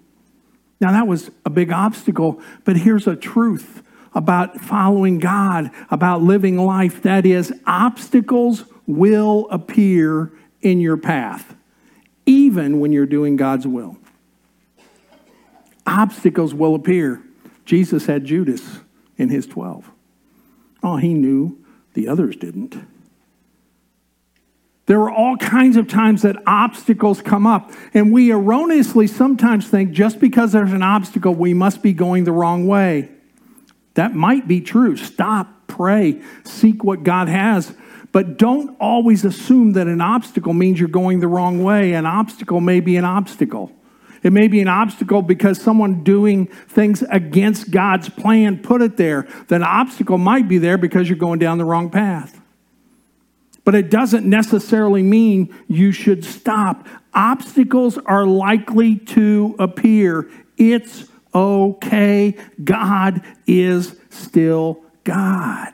Now, 0.80 0.92
that 0.92 1.08
was 1.08 1.30
a 1.46 1.50
big 1.50 1.72
obstacle, 1.72 2.42
but 2.66 2.78
here's 2.78 3.06
a 3.06 3.16
truth 3.16 3.84
about 4.14 4.60
following 4.60 5.20
God, 5.20 5.72
about 5.90 6.22
living 6.22 6.58
life 6.58 7.02
that 7.04 7.26
is, 7.26 7.54
obstacles 7.66 8.66
will 8.86 9.48
appear 9.50 10.32
in 10.62 10.82
your 10.82 10.98
path, 10.98 11.56
even 12.26 12.80
when 12.80 12.92
you're 12.92 13.06
doing 13.06 13.36
God's 13.36 13.66
will 13.66 13.98
obstacles 15.86 16.54
will 16.54 16.76
appear. 16.76 17.22
Jesus 17.66 18.06
had 18.06 18.26
Judas 18.26 18.80
in 19.18 19.30
his 19.30 19.46
12. 19.48 19.90
Oh, 20.84 20.98
he 20.98 21.14
knew 21.14 21.60
the 21.94 22.08
others 22.08 22.36
didn't. 22.36 22.76
There 24.88 25.00
are 25.02 25.12
all 25.12 25.38
kinds 25.38 25.78
of 25.78 25.88
times 25.88 26.24
that 26.24 26.36
obstacles 26.46 27.22
come 27.22 27.46
up, 27.46 27.72
and 27.94 28.12
we 28.12 28.32
erroneously 28.32 29.08
sometimes 29.08 29.68
think 29.68 29.92
just 29.92 30.20
because 30.20 30.52
there's 30.52 30.74
an 30.74 30.84
obstacle, 30.84 31.34
we 31.34 31.54
must 31.54 31.82
be 31.82 31.94
going 31.94 32.24
the 32.24 32.32
wrong 32.32 32.68
way. 32.68 33.10
That 33.96 34.16
might 34.16 34.48
be 34.48 34.62
true. 34.62 34.96
Stop, 34.96 35.68
pray, 35.68 36.22
seek 36.44 36.84
what 36.84 37.04
God 37.04 37.28
has. 37.28 37.74
But 38.12 38.38
don't 38.38 38.76
always 38.80 39.24
assume 39.24 39.74
that 39.74 39.88
an 39.88 40.02
obstacle 40.02 40.54
means 40.54 40.80
you're 40.80 40.90
going 40.90 41.20
the 41.20 41.28
wrong 41.28 41.64
way. 41.64 41.94
An 41.94 42.06
obstacle 42.06 42.60
may 42.60 42.80
be 42.80 42.98
an 42.98 43.06
obstacle. 43.06 43.72
It 44.24 44.34
may 44.34 44.48
be 44.48 44.62
an 44.62 44.68
obstacle 44.68 45.22
because 45.22 45.60
someone 45.60 46.04
doing 46.04 46.48
things 46.48 47.04
against 47.10 47.72
God's 47.72 48.10
plan 48.10 48.60
put 48.62 48.82
it 48.82 48.98
there. 48.98 49.28
That 49.48 49.62
obstacle 49.64 50.18
might 50.18 50.48
be 50.48 50.58
there 50.58 50.78
because 50.78 51.10
you're 51.10 51.18
going 51.18 51.40
down 51.40 51.58
the 51.58 51.66
wrong 51.66 51.90
path. 51.90 52.40
But 53.64 53.76
it 53.76 53.90
doesn't 53.90 54.26
necessarily 54.26 55.04
mean 55.04 55.56
you 55.68 55.92
should 55.92 56.26
stop. 56.26 56.88
Obstacles 57.14 57.98
are 57.98 58.26
likely 58.26 58.98
to 58.98 59.56
appear. 59.60 60.30
It's 60.58 61.08
okay. 61.34 62.36
God 62.64 63.22
is 63.48 63.96
still 64.10 64.84
God. 65.04 65.74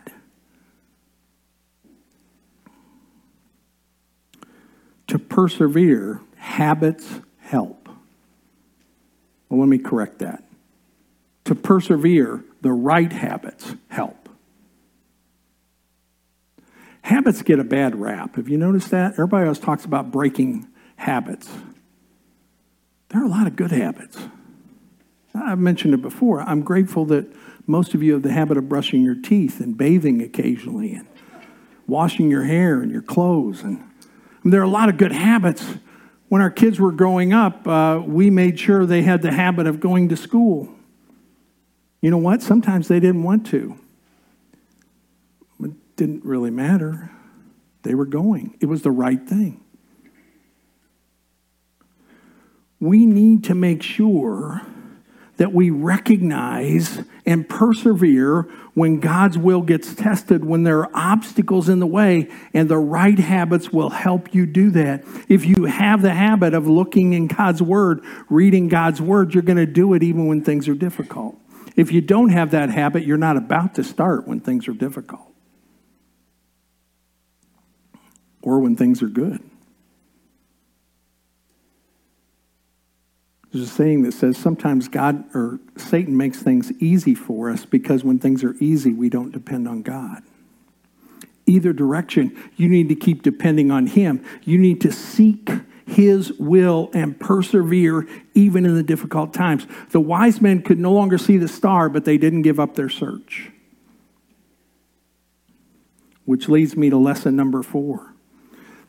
To 5.08 5.20
persevere, 5.20 6.22
habits 6.36 7.22
help. 7.40 7.88
Well, 9.50 9.60
let 9.62 9.70
me 9.70 9.78
correct 9.78 10.20
that. 10.20 10.44
To 11.46 11.56
persevere, 11.56 12.44
the 12.62 12.72
right 12.72 13.12
habits 13.12 13.76
help. 13.88 14.28
Habits 17.02 17.42
get 17.42 17.58
a 17.58 17.64
bad 17.64 17.96
rap. 17.96 18.36
Have 18.36 18.50
you 18.50 18.58
noticed 18.58 18.92
that? 18.92 19.14
Everybody 19.14 19.44
always 19.44 19.60
talks 19.60 19.86
about 19.86 20.12
breaking 20.12 20.68
habits. 20.98 21.50
There 23.10 23.22
are 23.22 23.26
a 23.26 23.30
lot 23.30 23.48
of 23.48 23.56
good 23.56 23.72
habits. 23.72 24.18
I've 25.46 25.60
mentioned 25.60 25.94
it 25.94 26.02
before. 26.02 26.42
I'm 26.42 26.62
grateful 26.62 27.06
that 27.06 27.26
most 27.66 27.94
of 27.94 28.02
you 28.02 28.14
have 28.14 28.24
the 28.24 28.32
habit 28.32 28.58
of 28.58 28.68
brushing 28.70 29.04
your 29.04 29.16
teeth 29.16 29.60
and 29.60 29.78
bathing 29.78 30.22
occasionally 30.22 30.94
and 30.94 31.08
washing 31.86 32.30
your 32.30 32.44
hair 32.44 32.82
and 32.82 32.92
your 32.92 33.02
clothes. 33.02 33.62
And, 33.62 33.84
and 34.44 34.54
there 34.54 34.62
are 34.62 34.66
a 34.66 34.70
lot 34.70 34.90
of 34.90 34.98
good 34.98 35.12
habits. 35.12 35.66
When 36.30 36.42
our 36.42 36.50
kids 36.50 36.80
were 36.80 36.92
growing 36.92 37.34
up, 37.34 37.68
uh, 37.68 38.02
we 38.06 38.30
made 38.30 38.60
sure 38.60 38.86
they 38.86 39.02
had 39.02 39.22
the 39.22 39.32
habit 39.32 39.68
of 39.68 39.80
going 39.80 40.10
to 40.10 40.18
school. 40.18 40.70
You 42.02 42.12
know 42.12 42.18
what? 42.18 42.42
Sometimes 42.42 42.88
they 42.88 43.00
didn't 43.00 43.24
want 43.24 43.48
to 43.48 43.78
It 45.64 45.72
didn't 45.96 46.24
really 46.24 46.52
matter. 46.52 47.12
They 47.84 47.96
were 47.96 48.06
going, 48.06 48.58
it 48.60 48.66
was 48.66 48.82
the 48.82 48.92
right 48.92 49.26
thing. 49.28 49.64
We 52.80 53.06
need 53.06 53.44
to 53.46 53.56
make 53.56 53.82
sure 53.82 54.62
that 55.38 55.54
we 55.54 55.70
recognize 55.70 57.02
and 57.26 57.48
persevere 57.48 58.44
when 58.74 59.00
God's 59.00 59.38
will 59.38 59.62
gets 59.62 59.96
tested, 59.96 60.46
when 60.46 60.64
there 60.64 60.80
are 60.80 60.92
obstacles 60.94 61.70
in 61.70 61.80
the 61.80 61.88
way, 61.88 62.30
and 62.54 62.70
the 62.70 62.78
right 62.78 63.18
habits 63.18 63.72
will 63.72 63.90
help 63.90 64.34
you 64.34 64.46
do 64.46 64.72
that. 64.72 65.04
If 65.30 65.46
you 65.46 65.66
have 65.66 66.02
the 66.02 66.14
habit 66.14 66.54
of 66.54 66.68
looking 66.68 67.14
in 67.14 67.28
God's 67.28 67.62
Word, 67.62 68.02
reading 68.30 68.68
God's 68.68 69.02
Word, 69.02 69.34
you're 69.34 69.44
going 69.44 69.58
to 69.58 69.66
do 69.66 69.94
it 69.94 70.04
even 70.04 70.28
when 70.28 70.44
things 70.44 70.68
are 70.68 70.76
difficult. 70.76 71.38
If 71.76 71.92
you 71.92 72.02
don't 72.02 72.30
have 72.30 72.52
that 72.52 72.70
habit, 72.70 73.04
you're 73.04 73.18
not 73.18 73.38
about 73.38 73.76
to 73.76 73.84
start 73.84 74.28
when 74.28 74.40
things 74.40 74.68
are 74.68 74.74
difficult. 74.74 75.28
or 78.48 78.60
when 78.60 78.78
things 78.78 79.04
are 79.04 79.10
good. 79.10 79.42
There's 83.52 83.66
a 83.66 83.72
saying 83.72 84.04
that 84.04 84.14
says 84.14 84.38
sometimes 84.38 84.88
God 84.88 85.24
or 85.34 85.60
Satan 85.78 86.18
makes 86.18 86.42
things 86.42 86.72
easy 86.80 87.16
for 87.16 87.50
us 87.50 87.66
because 87.66 88.04
when 88.04 88.20
things 88.20 88.44
are 88.44 88.56
easy, 88.60 88.92
we 88.92 89.10
don't 89.10 89.32
depend 89.32 89.68
on 89.68 89.82
God. 89.82 90.24
Either 91.46 91.72
direction, 91.72 92.38
you 92.58 92.68
need 92.68 92.90
to 92.90 92.96
keep 92.96 93.24
depending 93.24 93.72
on 93.72 93.88
Him. 93.88 94.24
You 94.44 94.58
need 94.58 94.82
to 94.82 94.92
seek 94.92 95.50
His 95.86 96.34
will 96.34 96.90
and 96.94 97.18
persevere 97.18 98.06
even 98.34 98.66
in 98.66 98.76
the 98.76 98.84
difficult 98.84 99.34
times. 99.34 99.66
The 99.92 100.02
wise 100.02 100.42
men 100.42 100.62
could 100.62 100.78
no 100.78 100.92
longer 100.92 101.18
see 101.18 101.38
the 101.38 101.48
star, 101.48 101.88
but 101.88 102.04
they 102.04 102.18
didn't 102.18 102.42
give 102.42 102.60
up 102.60 102.76
their 102.76 102.90
search. 102.90 103.50
Which 106.26 106.50
leads 106.50 106.76
me 106.76 106.90
to 106.90 106.98
lesson 106.98 107.38
number 107.38 107.64
four. 107.64 108.14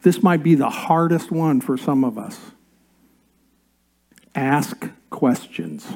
This 0.03 0.21
might 0.21 0.43
be 0.43 0.57
the 0.57 0.71
hardest 0.71 1.31
one 1.31 1.61
for 1.61 1.77
some 1.77 2.03
of 2.03 2.19
us. 2.19 2.41
Ask 4.35 4.89
questions. 5.11 5.87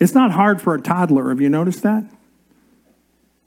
It's 0.00 0.14
not 0.14 0.30
hard 0.30 0.62
for 0.62 0.74
a 0.74 0.80
toddler. 0.80 1.28
Have 1.30 1.40
you 1.40 1.48
noticed 1.48 1.82
that? 1.82 2.04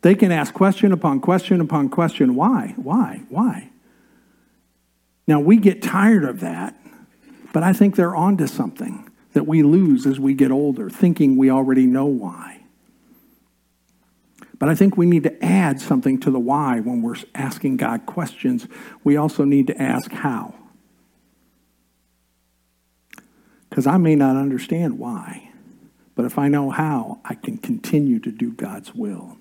They 0.01 0.15
can 0.15 0.31
ask 0.31 0.53
question 0.53 0.91
upon 0.91 1.19
question 1.19 1.61
upon 1.61 1.89
question. 1.89 2.35
Why? 2.35 2.73
Why? 2.75 3.21
Why? 3.29 3.69
Now, 5.27 5.39
we 5.39 5.57
get 5.57 5.81
tired 5.81 6.25
of 6.25 6.39
that, 6.41 6.75
but 7.53 7.63
I 7.63 7.73
think 7.73 7.95
they're 7.95 8.15
onto 8.15 8.47
something 8.47 9.09
that 9.33 9.47
we 9.47 9.63
lose 9.63 10.05
as 10.05 10.19
we 10.19 10.33
get 10.33 10.51
older, 10.51 10.89
thinking 10.89 11.37
we 11.37 11.49
already 11.49 11.85
know 11.85 12.05
why. 12.05 12.63
But 14.59 14.69
I 14.69 14.75
think 14.75 14.97
we 14.97 15.05
need 15.05 15.23
to 15.23 15.43
add 15.43 15.79
something 15.79 16.19
to 16.19 16.31
the 16.31 16.39
why 16.39 16.79
when 16.79 17.01
we're 17.01 17.15
asking 17.33 17.77
God 17.77 18.05
questions. 18.05 18.67
We 19.03 19.17
also 19.17 19.43
need 19.43 19.67
to 19.67 19.81
ask 19.81 20.11
how. 20.11 20.53
Because 23.71 23.87
I 23.87 23.95
may 23.95 24.15
not 24.15 24.35
understand 24.35 24.99
why, 24.99 25.49
but 26.13 26.25
if 26.25 26.37
I 26.37 26.49
know 26.49 26.69
how, 26.71 27.21
I 27.23 27.35
can 27.35 27.57
continue 27.57 28.19
to 28.19 28.29
do 28.29 28.51
God's 28.51 28.93
will. 28.93 29.37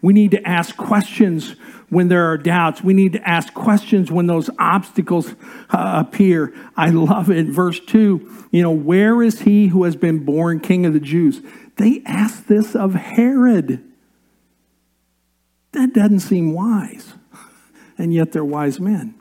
We 0.00 0.14
need 0.14 0.30
to 0.30 0.48
ask 0.48 0.74
questions 0.74 1.50
when 1.90 2.08
there 2.08 2.30
are 2.30 2.38
doubts. 2.38 2.82
We 2.82 2.94
need 2.94 3.12
to 3.12 3.28
ask 3.28 3.52
questions 3.52 4.10
when 4.10 4.26
those 4.26 4.48
obstacles 4.58 5.34
uh, 5.68 6.02
appear. 6.06 6.54
I 6.78 6.88
love 6.88 7.30
it. 7.30 7.46
Verse 7.48 7.78
2, 7.78 8.48
you 8.52 8.62
know, 8.62 8.70
where 8.70 9.22
is 9.22 9.42
he 9.42 9.66
who 9.66 9.84
has 9.84 9.96
been 9.96 10.24
born 10.24 10.60
king 10.60 10.86
of 10.86 10.94
the 10.94 11.00
Jews? 11.00 11.42
They 11.76 12.00
asked 12.06 12.48
this 12.48 12.74
of 12.74 12.94
Herod. 12.94 13.84
That 15.72 15.92
doesn't 15.92 16.20
seem 16.20 16.54
wise. 16.54 17.12
And 17.98 18.14
yet 18.14 18.32
they're 18.32 18.44
wise 18.44 18.80
men. 18.80 19.14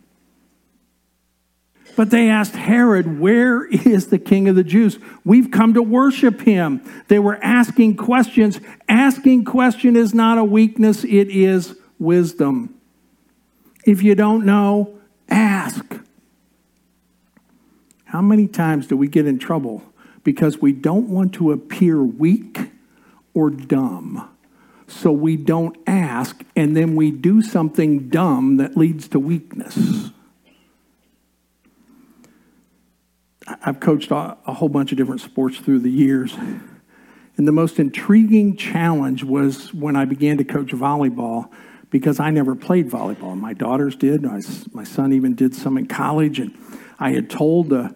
But 1.98 2.12
they 2.12 2.30
asked 2.30 2.56
Herod, 2.56 3.20
Where 3.20 3.66
is 3.66 4.08
the 4.08 4.20
king 4.20 4.48
of 4.48 4.56
the 4.56 4.64
Jews? 4.64 5.00
We've 5.26 5.50
come 5.50 5.74
to 5.74 5.82
worship 5.82 6.42
him. 6.42 6.80
They 7.08 7.18
were 7.18 7.44
asking 7.44 7.98
questions. 7.98 8.62
Asking 8.88 9.44
question 9.44 9.96
is 9.96 10.14
not 10.14 10.38
a 10.38 10.44
weakness, 10.44 11.04
it 11.04 11.30
is 11.30 11.76
wisdom. 11.98 12.76
If 13.84 14.04
you 14.04 14.14
don't 14.14 14.46
know, 14.46 15.00
ask. 15.28 15.84
How 18.06 18.22
many 18.22 18.48
times 18.48 18.86
do 18.86 18.96
we 18.96 19.08
get 19.08 19.26
in 19.26 19.40
trouble 19.40 19.82
because 20.24 20.60
we 20.62 20.74
don't 20.74 21.10
want 21.10 21.34
to 21.34 21.52
appear 21.52 22.02
weak 22.02 22.60
or 23.34 23.50
dumb? 23.50 24.30
so 24.90 25.12
we 25.12 25.36
don't 25.36 25.76
ask, 25.86 26.44
and 26.56 26.74
then 26.74 26.96
we 26.96 27.12
do 27.12 27.42
something 27.42 28.08
dumb 28.08 28.56
that 28.56 28.78
leads 28.78 29.10
to 29.10 29.20
weakness. 29.20 30.12
I've 33.48 33.80
coached 33.80 34.12
a, 34.12 34.38
whole 34.46 34.70
bunch 34.70 34.92
of 34.92 34.98
different 34.98 35.22
sports 35.22 35.58
through 35.58 35.80
the 35.80 35.92
years. 35.92 36.34
And 37.38 37.48
the 37.48 37.52
most 37.52 37.80
intriguing 37.80 38.58
challenge 38.58 39.24
was 39.24 39.74
when 39.74 39.96
I 39.96 40.06
began 40.06 40.38
to 40.38 40.44
coach 40.44 40.72
volleyball 40.72 41.50
because 41.90 42.20
I 42.20 42.32
never 42.32 42.56
played 42.56 42.90
volleyball. 42.90 43.40
My 43.40 43.54
daughters 43.54 43.96
did. 43.96 44.24
My, 44.24 44.84
son 44.84 45.14
even 45.14 45.36
did 45.36 45.56
some 45.56 45.78
in 45.78 45.88
college. 45.88 46.40
And 46.40 46.58
I 47.00 47.12
had 47.12 47.30
told 47.30 47.70
the, 47.70 47.96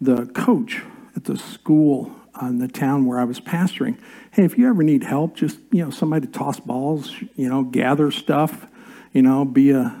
the 0.00 0.26
coach 0.26 0.82
at 1.16 1.24
the 1.24 1.36
school 1.36 2.14
in 2.40 2.58
the 2.58 2.68
town 2.68 3.06
where 3.06 3.18
I 3.18 3.24
was 3.24 3.40
pastoring, 3.40 3.98
hey, 4.30 4.44
if 4.44 4.56
you 4.56 4.68
ever 4.68 4.82
need 4.82 5.02
help, 5.02 5.34
just, 5.34 5.58
you 5.72 5.84
know, 5.84 5.90
somebody 5.90 6.26
to 6.26 6.32
toss 6.32 6.60
balls, 6.60 7.12
you 7.34 7.48
know, 7.48 7.64
gather 7.64 8.10
stuff, 8.10 8.66
you 9.12 9.22
know, 9.22 9.44
be 9.44 9.70
a, 9.70 10.00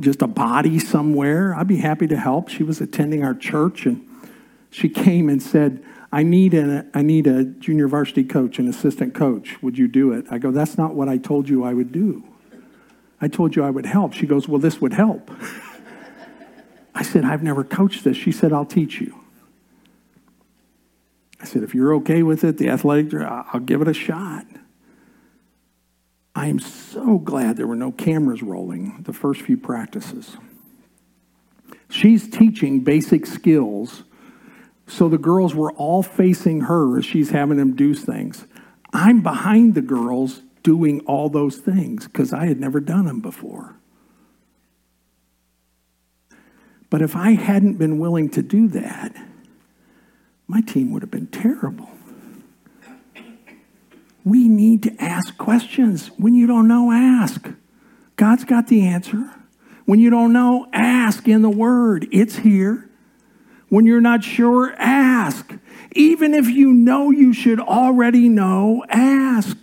just 0.00 0.22
a 0.22 0.26
body 0.26 0.78
somewhere, 0.78 1.54
I'd 1.54 1.68
be 1.68 1.76
happy 1.76 2.06
to 2.08 2.16
help. 2.16 2.48
She 2.48 2.62
was 2.62 2.80
attending 2.80 3.24
our 3.24 3.34
church 3.34 3.86
and 3.86 4.06
she 4.70 4.88
came 4.88 5.28
and 5.28 5.42
said, 5.42 5.84
I 6.12 6.22
need 6.22 6.54
a, 6.54 6.86
I 6.94 7.02
need 7.02 7.26
a 7.26 7.44
junior 7.44 7.88
varsity 7.88 8.24
coach, 8.24 8.58
an 8.58 8.68
assistant 8.68 9.14
coach. 9.14 9.62
Would 9.62 9.78
you 9.78 9.88
do 9.88 10.12
it? 10.12 10.26
I 10.30 10.38
go, 10.38 10.50
that's 10.50 10.76
not 10.78 10.94
what 10.94 11.08
I 11.08 11.18
told 11.18 11.48
you 11.48 11.64
I 11.64 11.74
would 11.74 11.92
do. 11.92 12.24
I 13.20 13.28
told 13.28 13.56
you 13.56 13.64
I 13.64 13.70
would 13.70 13.86
help. 13.86 14.12
She 14.12 14.26
goes, 14.26 14.48
well, 14.48 14.60
this 14.60 14.80
would 14.80 14.92
help. 14.92 15.30
I 16.94 17.02
said, 17.02 17.24
I've 17.24 17.42
never 17.42 17.64
coached 17.64 18.04
this. 18.04 18.16
She 18.16 18.32
said, 18.32 18.52
I'll 18.52 18.64
teach 18.64 19.00
you. 19.00 19.14
I 21.40 21.44
said, 21.44 21.62
if 21.62 21.74
you're 21.74 21.94
okay 21.96 22.22
with 22.22 22.44
it, 22.44 22.58
the 22.58 22.68
athletic, 22.68 23.12
I'll 23.14 23.60
give 23.60 23.82
it 23.82 23.88
a 23.88 23.94
shot. 23.94 24.46
I 26.34 26.48
am 26.48 26.58
so 26.58 27.18
glad 27.18 27.56
there 27.56 27.66
were 27.66 27.76
no 27.76 27.92
cameras 27.92 28.42
rolling 28.42 29.02
the 29.02 29.12
first 29.12 29.42
few 29.42 29.56
practices. 29.56 30.36
She's 31.88 32.28
teaching 32.28 32.80
basic 32.80 33.24
skills, 33.24 34.02
so 34.86 35.08
the 35.08 35.18
girls 35.18 35.54
were 35.54 35.72
all 35.72 36.02
facing 36.02 36.62
her 36.62 36.98
as 36.98 37.04
she's 37.04 37.30
having 37.30 37.56
them 37.56 37.76
do 37.76 37.94
things. 37.94 38.46
I'm 38.92 39.22
behind 39.22 39.74
the 39.74 39.82
girls 39.82 40.42
doing 40.64 41.00
all 41.00 41.28
those 41.28 41.58
things 41.58 42.06
because 42.06 42.32
I 42.32 42.46
had 42.46 42.58
never 42.58 42.80
done 42.80 43.06
them 43.06 43.20
before. 43.20 43.76
But 46.90 47.02
if 47.02 47.14
I 47.14 47.32
hadn't 47.32 47.74
been 47.74 47.98
willing 47.98 48.28
to 48.30 48.42
do 48.42 48.68
that, 48.68 49.14
my 50.46 50.60
team 50.60 50.92
would 50.92 51.02
have 51.02 51.10
been 51.10 51.26
terrible. 51.28 51.90
We 54.24 54.48
need 54.48 54.82
to 54.84 55.02
ask 55.02 55.36
questions. 55.36 56.08
When 56.16 56.34
you 56.34 56.46
don't 56.46 56.66
know, 56.66 56.90
ask. 56.90 57.46
God's 58.16 58.44
got 58.44 58.68
the 58.68 58.86
answer. 58.86 59.30
When 59.84 59.98
you 59.98 60.08
don't 60.08 60.32
know, 60.32 60.66
ask 60.72 61.28
in 61.28 61.42
the 61.42 61.50
Word. 61.50 62.08
It's 62.10 62.36
here. 62.36 62.88
When 63.68 63.84
you're 63.86 64.00
not 64.00 64.24
sure, 64.24 64.72
ask. 64.78 65.52
Even 65.92 66.32
if 66.32 66.48
you 66.48 66.72
know 66.72 67.10
you 67.10 67.32
should 67.32 67.60
already 67.60 68.28
know, 68.28 68.84
ask. 68.88 69.56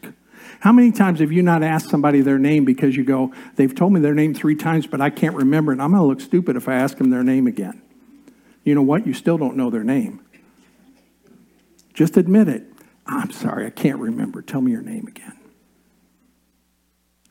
How 0.59 0.71
many 0.71 0.91
times 0.91 1.21
have 1.21 1.31
you 1.31 1.41
not 1.41 1.63
asked 1.63 1.89
somebody 1.89 2.21
their 2.21 2.37
name 2.37 2.65
because 2.65 2.95
you 2.95 3.03
go, 3.03 3.33
they've 3.55 3.73
told 3.73 3.93
me 3.93 3.99
their 3.99 4.13
name 4.13 4.35
three 4.35 4.55
times, 4.55 4.85
but 4.85 5.01
I 5.01 5.09
can't 5.09 5.35
remember 5.35 5.71
it. 5.73 5.79
I'm 5.79 5.91
going 5.91 6.03
to 6.03 6.07
look 6.07 6.21
stupid 6.21 6.55
if 6.55 6.67
I 6.67 6.75
ask 6.75 6.97
them 6.97 7.09
their 7.09 7.23
name 7.23 7.47
again. 7.47 7.81
You 8.63 8.75
know 8.75 8.83
what? 8.83 9.07
You 9.07 9.13
still 9.13 9.39
don't 9.39 9.57
know 9.57 9.71
their 9.71 9.83
name. 9.83 10.23
Just 11.95 12.15
admit 12.15 12.47
it. 12.47 12.70
I'm 13.05 13.31
sorry, 13.31 13.65
I 13.65 13.69
can't 13.69 13.99
remember. 13.99 14.41
Tell 14.41 14.61
me 14.61 14.71
your 14.71 14.81
name 14.81 15.07
again. 15.07 15.37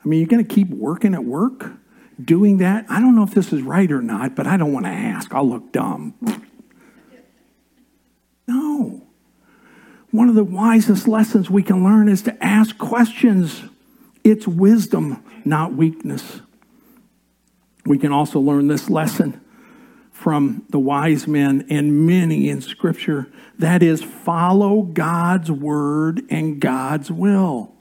I 0.04 0.08
mean, 0.08 0.20
you're 0.20 0.28
going 0.28 0.44
to 0.44 0.54
keep 0.54 0.70
working 0.70 1.14
at 1.14 1.24
work, 1.24 1.72
doing 2.22 2.58
that. 2.58 2.86
I 2.88 3.00
don't 3.00 3.14
know 3.14 3.22
if 3.22 3.34
this 3.34 3.52
is 3.52 3.62
right 3.62 3.90
or 3.90 4.02
not, 4.02 4.34
but 4.34 4.46
I 4.46 4.56
don't 4.56 4.72
want 4.72 4.86
to 4.86 4.92
ask. 4.92 5.34
I'll 5.34 5.48
look 5.48 5.72
dumb. 5.72 6.14
No. 8.46 9.02
One 10.10 10.28
of 10.28 10.34
the 10.34 10.44
wisest 10.44 11.06
lessons 11.06 11.50
we 11.50 11.62
can 11.62 11.84
learn 11.84 12.08
is 12.08 12.22
to 12.22 12.44
ask 12.44 12.76
questions. 12.78 13.62
It's 14.24 14.46
wisdom, 14.46 15.22
not 15.44 15.74
weakness. 15.74 16.40
We 17.86 17.98
can 17.98 18.12
also 18.12 18.40
learn 18.40 18.68
this 18.68 18.90
lesson 18.90 19.40
from 20.20 20.66
the 20.68 20.78
wise 20.78 21.26
men 21.26 21.66
and 21.70 22.06
many 22.06 22.50
in 22.50 22.60
Scripture. 22.60 23.26
That 23.58 23.82
is, 23.82 24.02
follow 24.02 24.82
God's 24.82 25.50
word 25.50 26.22
and 26.28 26.60
God's 26.60 27.10
will. 27.10 27.72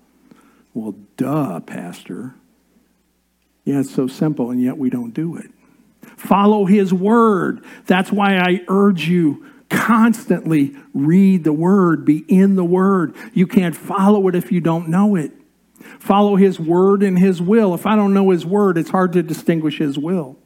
Well, 0.73 0.95
duh, 1.17 1.59
Pastor. 1.59 2.33
Yeah, 3.65 3.81
it's 3.81 3.93
so 3.93 4.07
simple, 4.07 4.51
and 4.51 4.61
yet 4.61 4.77
we 4.77 4.89
don't 4.89 5.13
do 5.13 5.35
it. 5.35 5.51
Follow 6.15 6.63
His 6.63 6.93
word. 6.93 7.65
That's 7.87 8.09
why 8.09 8.37
I 8.37 8.61
urge 8.69 9.07
you 9.09 9.45
constantly 9.69 10.75
read 10.93 11.43
the 11.43 11.53
word, 11.53 12.05
be 12.05 12.23
in 12.29 12.55
the 12.55 12.63
word. 12.63 13.15
You 13.33 13.47
can't 13.47 13.75
follow 13.75 14.27
it 14.29 14.35
if 14.35 14.51
you 14.51 14.61
don't 14.61 14.87
know 14.87 15.15
it. 15.15 15.33
Follow 15.99 16.37
his 16.37 16.59
word 16.59 17.03
and 17.03 17.19
his 17.19 17.41
will. 17.41 17.75
If 17.75 17.85
I 17.85 17.95
don't 17.95 18.13
know 18.13 18.31
his 18.31 18.45
word, 18.45 18.77
it's 18.77 18.89
hard 18.89 19.13
to 19.13 19.21
distinguish 19.21 19.77
his 19.77 19.99
will. 19.99 20.37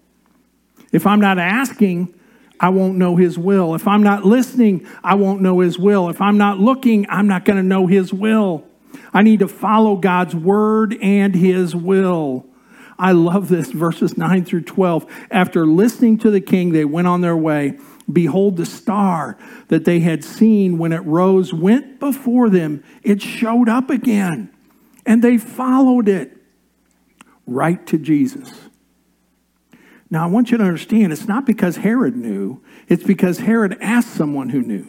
If 0.93 1.05
I'm 1.05 1.19
not 1.19 1.37
asking, 1.39 2.13
I 2.59 2.69
won't 2.69 2.97
know 2.97 3.17
his 3.17 3.37
will. 3.37 3.75
If 3.75 3.87
I'm 3.87 4.03
not 4.03 4.23
listening, 4.23 4.87
I 5.03 5.15
won't 5.15 5.41
know 5.41 5.59
his 5.59 5.77
will. 5.77 6.07
If 6.07 6.21
I'm 6.21 6.37
not 6.37 6.59
looking, 6.59 7.05
I'm 7.09 7.27
not 7.27 7.43
going 7.43 7.57
to 7.57 7.63
know 7.63 7.87
his 7.87 8.13
will. 8.13 8.63
I 9.13 9.21
need 9.23 9.39
to 9.39 9.47
follow 9.47 9.97
God's 9.97 10.35
word 10.35 10.95
and 11.01 11.35
his 11.35 11.75
will. 11.75 12.45
I 12.97 13.11
love 13.11 13.49
this, 13.49 13.71
verses 13.71 14.17
9 14.17 14.45
through 14.45 14.63
12. 14.63 15.27
After 15.31 15.65
listening 15.65 16.19
to 16.19 16.31
the 16.31 16.39
king, 16.39 16.71
they 16.71 16.85
went 16.85 17.07
on 17.07 17.21
their 17.21 17.35
way. 17.35 17.77
Behold, 18.11 18.57
the 18.57 18.65
star 18.65 19.37
that 19.69 19.85
they 19.85 19.99
had 20.01 20.23
seen 20.23 20.77
when 20.77 20.91
it 20.91 21.03
rose 21.03 21.53
went 21.53 21.99
before 21.99 22.49
them. 22.49 22.83
It 23.01 23.21
showed 23.21 23.67
up 23.67 23.89
again, 23.89 24.53
and 25.05 25.23
they 25.23 25.37
followed 25.37 26.07
it 26.07 26.37
right 27.47 27.85
to 27.87 27.97
Jesus. 27.97 28.53
Now, 30.13 30.25
I 30.25 30.27
want 30.27 30.51
you 30.51 30.59
to 30.59 30.63
understand 30.63 31.11
it's 31.11 31.27
not 31.27 31.43
because 31.43 31.77
Herod 31.77 32.15
knew, 32.15 32.61
it's 32.87 33.03
because 33.03 33.39
Herod 33.39 33.79
asked 33.81 34.09
someone 34.09 34.49
who 34.49 34.61
knew. 34.61 34.87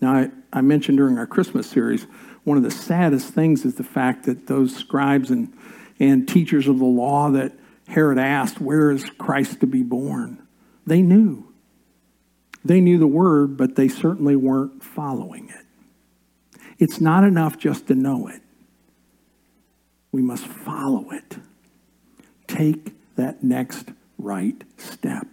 Now, 0.00 0.12
I, 0.12 0.30
I 0.52 0.60
mentioned 0.60 0.98
during 0.98 1.18
our 1.18 1.26
Christmas 1.26 1.68
series, 1.68 2.04
one 2.44 2.56
of 2.56 2.62
the 2.62 2.70
saddest 2.70 3.34
things 3.34 3.64
is 3.64 3.74
the 3.74 3.82
fact 3.82 4.26
that 4.26 4.46
those 4.46 4.76
scribes 4.76 5.32
and, 5.32 5.52
and 5.98 6.28
teachers 6.28 6.68
of 6.68 6.78
the 6.78 6.84
law 6.84 7.30
that 7.32 7.52
Herod 7.88 8.16
asked, 8.16 8.60
Where 8.60 8.92
is 8.92 9.10
Christ 9.10 9.58
to 9.58 9.66
be 9.66 9.82
born? 9.82 10.46
They 10.86 11.02
knew. 11.02 11.52
They 12.64 12.80
knew 12.80 13.00
the 13.00 13.08
word, 13.08 13.56
but 13.56 13.74
they 13.74 13.88
certainly 13.88 14.36
weren't 14.36 14.84
following 14.84 15.48
it. 15.48 16.60
It's 16.78 17.00
not 17.00 17.24
enough 17.24 17.58
just 17.58 17.88
to 17.88 17.96
know 17.96 18.28
it, 18.28 18.40
we 20.12 20.22
must 20.22 20.46
follow 20.46 21.10
it. 21.10 21.38
Take 22.46 23.01
that 23.16 23.42
next 23.42 23.88
right 24.18 24.62
step. 24.76 25.26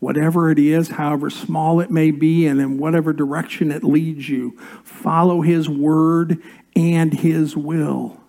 Whatever 0.00 0.50
it 0.50 0.58
is, 0.58 0.88
however 0.90 1.30
small 1.30 1.80
it 1.80 1.90
may 1.90 2.10
be, 2.10 2.46
and 2.46 2.60
in 2.60 2.78
whatever 2.78 3.12
direction 3.12 3.70
it 3.70 3.82
leads 3.82 4.28
you, 4.28 4.58
follow 4.82 5.40
His 5.40 5.68
word 5.68 6.42
and 6.76 7.14
His 7.14 7.56
will. 7.56 8.20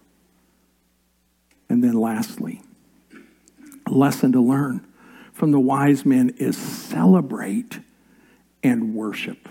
And 1.68 1.84
then, 1.84 1.94
lastly, 1.94 2.62
a 3.86 3.92
lesson 3.92 4.32
to 4.32 4.42
learn 4.42 4.86
from 5.34 5.52
the 5.52 5.60
wise 5.60 6.06
men 6.06 6.34
is 6.38 6.58
celebrate 6.58 7.80
and 8.64 8.96
worship. 8.96 9.50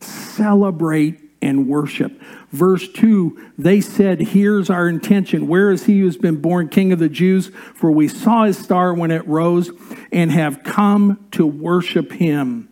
Celebrate 0.00 1.21
and 1.42 1.68
worship. 1.68 2.20
Verse 2.50 2.88
2, 2.88 3.52
they 3.58 3.80
said, 3.80 4.20
Here's 4.20 4.70
our 4.70 4.88
intention. 4.88 5.48
Where 5.48 5.70
is 5.70 5.84
he 5.84 6.00
who's 6.00 6.16
been 6.16 6.40
born 6.40 6.68
king 6.68 6.92
of 6.92 6.98
the 6.98 7.08
Jews? 7.08 7.50
For 7.74 7.90
we 7.90 8.08
saw 8.08 8.44
his 8.44 8.56
star 8.56 8.94
when 8.94 9.10
it 9.10 9.26
rose 9.26 9.70
and 10.12 10.30
have 10.30 10.62
come 10.62 11.26
to 11.32 11.46
worship 11.46 12.12
him. 12.12 12.68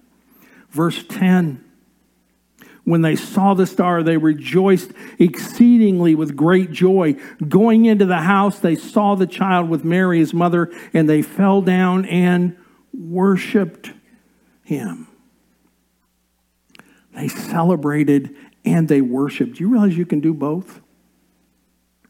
Verse 0.70 1.04
10, 1.08 1.64
when 2.84 3.02
they 3.02 3.16
saw 3.16 3.54
the 3.54 3.66
star, 3.66 4.02
they 4.02 4.16
rejoiced 4.16 4.92
exceedingly 5.18 6.14
with 6.14 6.36
great 6.36 6.70
joy. 6.70 7.14
Going 7.46 7.84
into 7.84 8.06
the 8.06 8.18
house, 8.18 8.58
they 8.58 8.76
saw 8.76 9.14
the 9.14 9.26
child 9.26 9.68
with 9.68 9.84
Mary, 9.84 10.18
his 10.18 10.32
mother, 10.32 10.72
and 10.94 11.08
they 11.08 11.22
fell 11.22 11.60
down 11.60 12.04
and 12.06 12.56
worshiped 12.92 13.92
him. 14.64 15.08
They 17.14 17.28
celebrated 17.28 18.36
and 18.64 18.88
they 18.88 19.00
worshiped. 19.00 19.56
Do 19.56 19.64
you 19.64 19.70
realize 19.70 19.96
you 19.96 20.06
can 20.06 20.20
do 20.20 20.34
both 20.34 20.80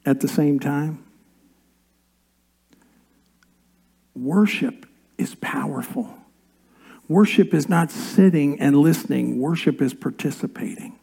at 0.04 0.20
the 0.20 0.28
same 0.28 0.58
time? 0.58 1.04
Worship 4.14 4.86
is 5.18 5.34
powerful. 5.36 6.14
Worship 7.08 7.54
is 7.54 7.68
not 7.68 7.90
sitting 7.90 8.60
and 8.60 8.76
listening, 8.76 9.38
worship 9.38 9.82
is 9.82 9.94
participating. 9.94 10.96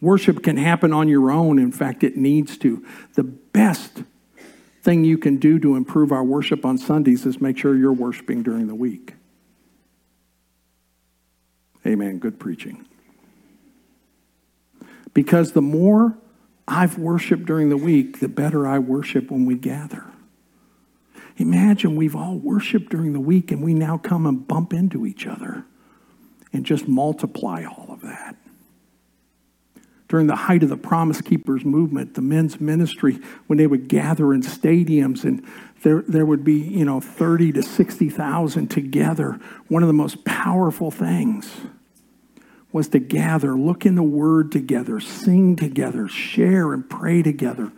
Worship 0.00 0.44
can 0.44 0.56
happen 0.56 0.92
on 0.92 1.08
your 1.08 1.30
own. 1.30 1.58
In 1.58 1.72
fact, 1.72 2.04
it 2.04 2.16
needs 2.16 2.56
to. 2.58 2.86
The 3.14 3.24
best 3.24 4.04
thing 4.82 5.04
you 5.04 5.18
can 5.18 5.38
do 5.38 5.58
to 5.58 5.74
improve 5.74 6.12
our 6.12 6.22
worship 6.22 6.64
on 6.64 6.78
Sundays 6.78 7.26
is 7.26 7.40
make 7.40 7.58
sure 7.58 7.76
you're 7.76 7.92
worshiping 7.92 8.44
during 8.44 8.68
the 8.68 8.76
week. 8.76 9.14
Amen. 11.84 12.18
Good 12.18 12.38
preaching. 12.38 12.86
Because 15.18 15.50
the 15.50 15.60
more 15.60 16.16
I've 16.68 16.96
worshiped 16.96 17.44
during 17.44 17.70
the 17.70 17.76
week, 17.76 18.20
the 18.20 18.28
better 18.28 18.68
I 18.68 18.78
worship 18.78 19.32
when 19.32 19.46
we 19.46 19.56
gather. 19.56 20.04
Imagine 21.38 21.96
we've 21.96 22.14
all 22.14 22.36
worshiped 22.36 22.92
during 22.92 23.14
the 23.14 23.18
week 23.18 23.50
and 23.50 23.60
we 23.60 23.74
now 23.74 23.98
come 23.98 24.26
and 24.26 24.46
bump 24.46 24.72
into 24.72 25.04
each 25.04 25.26
other 25.26 25.64
and 26.52 26.64
just 26.64 26.86
multiply 26.86 27.64
all 27.64 27.88
of 27.90 28.00
that. 28.02 28.36
During 30.06 30.28
the 30.28 30.36
height 30.36 30.62
of 30.62 30.68
the 30.68 30.76
Promise 30.76 31.20
Keepers 31.20 31.64
movement, 31.64 32.14
the 32.14 32.22
men's 32.22 32.60
ministry, 32.60 33.18
when 33.48 33.56
they 33.56 33.66
would 33.66 33.88
gather 33.88 34.32
in 34.32 34.42
stadiums 34.42 35.24
and 35.24 35.44
there, 35.82 36.04
there 36.06 36.26
would 36.26 36.44
be, 36.44 36.60
you 36.60 36.84
know, 36.84 37.00
30 37.00 37.54
to 37.54 37.62
60,000 37.64 38.68
together, 38.68 39.40
one 39.66 39.82
of 39.82 39.88
the 39.88 39.92
most 39.92 40.24
powerful 40.24 40.92
things 40.92 41.50
was 42.72 42.88
to 42.88 42.98
gather, 42.98 43.56
look 43.56 43.86
in 43.86 43.94
the 43.94 44.02
Word 44.02 44.52
together, 44.52 45.00
sing 45.00 45.56
together, 45.56 46.08
share 46.08 46.72
and 46.72 46.88
pray 46.88 47.22
together. 47.22 47.72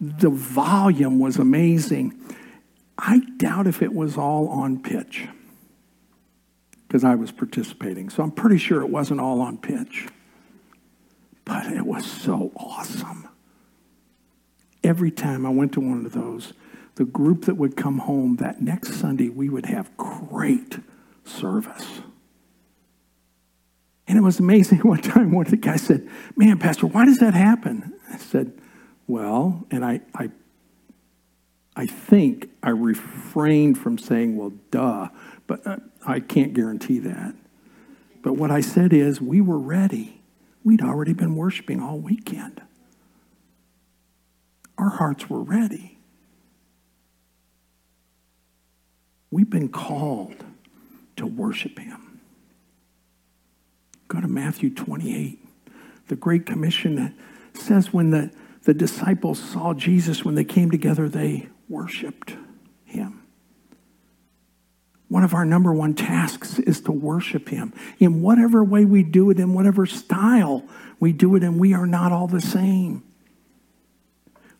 The 0.00 0.30
volume 0.30 1.18
was 1.18 1.36
amazing. 1.36 2.18
I 2.96 3.20
doubt 3.36 3.66
if 3.66 3.82
it 3.82 3.92
was 3.92 4.16
all 4.16 4.48
on 4.48 4.82
pitch 4.82 5.28
because 6.86 7.04
I 7.04 7.14
was 7.14 7.30
participating. 7.30 8.10
So 8.10 8.22
I'm 8.22 8.32
pretty 8.32 8.58
sure 8.58 8.82
it 8.82 8.90
wasn't 8.90 9.20
all 9.20 9.40
on 9.40 9.58
pitch. 9.58 10.08
But 11.44 11.66
it 11.66 11.86
was 11.86 12.04
so 12.04 12.52
awesome. 12.56 13.28
Every 14.82 15.10
time 15.10 15.44
I 15.44 15.50
went 15.50 15.72
to 15.74 15.80
one 15.80 16.04
of 16.04 16.12
those, 16.12 16.52
the 16.96 17.04
group 17.04 17.44
that 17.44 17.54
would 17.54 17.76
come 17.76 17.98
home 17.98 18.36
that 18.36 18.60
next 18.60 18.94
Sunday, 18.94 19.28
we 19.28 19.48
would 19.48 19.66
have 19.66 19.96
great 19.96 20.78
service. 21.24 22.00
And 24.10 24.18
it 24.18 24.22
was 24.22 24.40
amazing. 24.40 24.78
One 24.84 25.00
time, 25.00 25.30
one 25.30 25.46
of 25.46 25.52
the 25.52 25.56
guys 25.56 25.82
said, 25.82 26.08
Man, 26.34 26.58
Pastor, 26.58 26.88
why 26.88 27.04
does 27.04 27.18
that 27.18 27.32
happen? 27.32 27.94
I 28.12 28.18
said, 28.18 28.52
Well, 29.06 29.64
and 29.70 29.84
I, 29.84 30.00
I, 30.16 30.30
I 31.76 31.86
think 31.86 32.50
I 32.60 32.70
refrained 32.70 33.78
from 33.78 33.98
saying, 33.98 34.36
Well, 34.36 34.52
duh, 34.72 35.10
but 35.46 35.64
uh, 35.64 35.76
I 36.04 36.18
can't 36.18 36.54
guarantee 36.54 36.98
that. 36.98 37.36
But 38.20 38.32
what 38.32 38.50
I 38.50 38.60
said 38.60 38.92
is, 38.92 39.20
we 39.20 39.40
were 39.40 39.58
ready. 39.58 40.20
We'd 40.64 40.82
already 40.82 41.12
been 41.12 41.36
worshiping 41.36 41.80
all 41.80 41.98
weekend. 41.98 42.60
Our 44.76 44.90
hearts 44.90 45.30
were 45.30 45.42
ready. 45.42 45.98
We've 49.30 49.48
been 49.48 49.68
called 49.68 50.44
to 51.14 51.26
worship 51.28 51.78
Him. 51.78 52.09
Go 54.10 54.20
to 54.20 54.26
Matthew 54.26 54.74
28. 54.74 55.38
The 56.08 56.16
Great 56.16 56.44
Commission 56.44 56.96
that 56.96 57.12
says 57.54 57.92
when 57.92 58.10
the, 58.10 58.32
the 58.64 58.74
disciples 58.74 59.38
saw 59.38 59.72
Jesus, 59.72 60.24
when 60.24 60.34
they 60.34 60.42
came 60.42 60.68
together, 60.68 61.08
they 61.08 61.48
worshiped 61.68 62.34
Him. 62.84 63.22
One 65.06 65.22
of 65.22 65.32
our 65.32 65.44
number 65.44 65.72
one 65.72 65.94
tasks 65.94 66.58
is 66.58 66.80
to 66.82 66.92
worship 66.92 67.50
Him 67.50 67.72
in 68.00 68.20
whatever 68.20 68.64
way 68.64 68.84
we 68.84 69.04
do 69.04 69.30
it, 69.30 69.38
in 69.38 69.54
whatever 69.54 69.86
style 69.86 70.64
we 70.98 71.12
do 71.12 71.36
it, 71.36 71.44
and 71.44 71.60
we 71.60 71.72
are 71.72 71.86
not 71.86 72.10
all 72.10 72.26
the 72.26 72.40
same. 72.40 73.04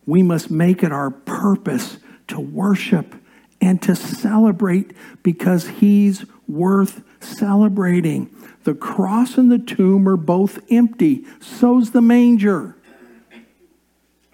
We 0.06 0.22
must 0.22 0.48
make 0.48 0.84
it 0.84 0.92
our 0.92 1.10
purpose 1.10 1.98
to 2.28 2.38
worship 2.38 3.16
and 3.60 3.80
to 3.82 3.94
celebrate 3.94 4.92
because 5.22 5.66
He's 5.68 6.24
worth 6.48 7.02
celebrating. 7.20 8.34
The 8.64 8.74
cross 8.74 9.38
and 9.38 9.50
the 9.50 9.58
tomb 9.58 10.08
are 10.08 10.16
both 10.16 10.58
empty, 10.70 11.24
so's 11.40 11.92
the 11.92 12.02
manger. 12.02 12.76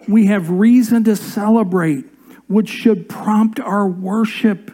We 0.07 0.27
have 0.27 0.49
reason 0.49 1.03
to 1.05 1.15
celebrate, 1.15 2.05
which 2.47 2.69
should 2.69 3.09
prompt 3.09 3.59
our 3.59 3.87
worship. 3.87 4.71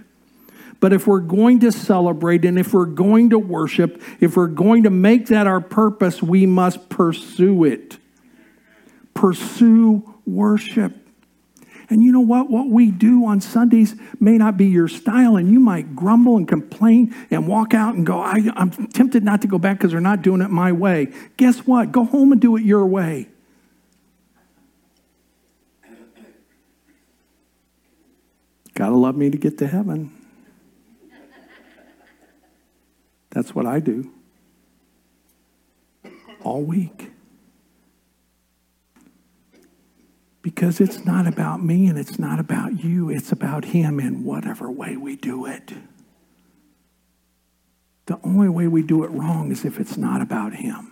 But 0.80 0.94
if 0.94 1.08
we're 1.08 1.22
going 1.22 1.62
to 1.62 1.72
celebrate 1.72 2.46
and 2.46 2.60
if 2.60 2.74
we're 2.74 2.86
going 2.86 3.30
to 3.30 3.39
worship, 3.39 4.02
if 4.20 4.36
we're 4.36 4.48
going 4.48 4.84
to 4.84 4.89
make 4.89 5.28
that 5.28 5.48
our 5.48 5.62
purpose, 5.62 6.22
we 6.22 6.46
must 6.46 6.89
pursue 6.89 7.63
it. 7.63 7.98
Pursue 9.13 10.20
worship. 10.26 11.03
And 11.89 12.02
you 12.02 12.12
know 12.12 12.22
what? 12.22 12.50
What 12.50 12.69
we 12.69 12.91
do 12.91 13.26
on 13.26 13.41
Sundays 13.41 13.96
may 14.19 14.38
not 14.38 14.58
be 14.58 14.65
your 14.65 14.88
style, 14.88 15.36
and 15.36 15.52
you 15.52 15.60
might 15.60 15.96
grumble 15.96 16.38
and 16.38 16.48
complain 16.48 17.13
and 17.30 17.48
walk 17.48 17.74
out 17.74 17.96
and 17.96 18.06
go, 18.06 18.19
I, 18.19 18.38
am 18.56 18.72
tempted 18.88 19.24
not 19.24 19.41
to 19.41 19.48
go 19.48 19.60
back 19.60 19.78
because 19.78 19.91
they're 19.91 20.02
not 20.02 20.22
doing 20.22 20.41
it 20.41 20.50
my 20.50 20.72
way. 20.72 21.13
Guess 21.38 21.60
what? 21.67 21.91
Go 21.91 22.06
home 22.06 22.32
and 22.32 22.41
do 22.41 22.56
it 22.56 22.63
your 22.63 22.86
way. 22.86 23.30
Gotta 28.76 28.96
love 28.96 29.15
me 29.15 29.30
to 29.30 29.38
get 29.38 29.58
to 29.60 29.67
heaven. 29.67 30.12
That's 33.30 33.54
what 33.54 33.65
I 33.65 33.80
do 33.80 34.12
all 36.43 36.62
week. 36.62 37.12
Because 40.44 40.82
it's 40.82 41.06
not 41.06 41.26
about 41.26 41.64
me 41.64 41.88
and 41.88 41.98
it's 41.98 42.20
not 42.20 42.38
about 42.38 42.84
you, 42.84 43.10
it's 43.10 43.32
about 43.32 43.66
Him 43.66 44.00
in 44.00 44.26
whatever 44.26 44.70
way 44.70 44.98
we 44.98 45.16
do 45.16 45.46
it. 45.46 45.74
The 48.06 48.20
only 48.24 48.50
way 48.50 48.68
we 48.68 48.84
do 48.84 49.06
it 49.06 49.12
wrong 49.12 49.52
is 49.52 49.64
if 49.64 49.80
it's 49.80 49.96
not 49.96 50.22
about 50.22 50.54
Him. 50.54 50.92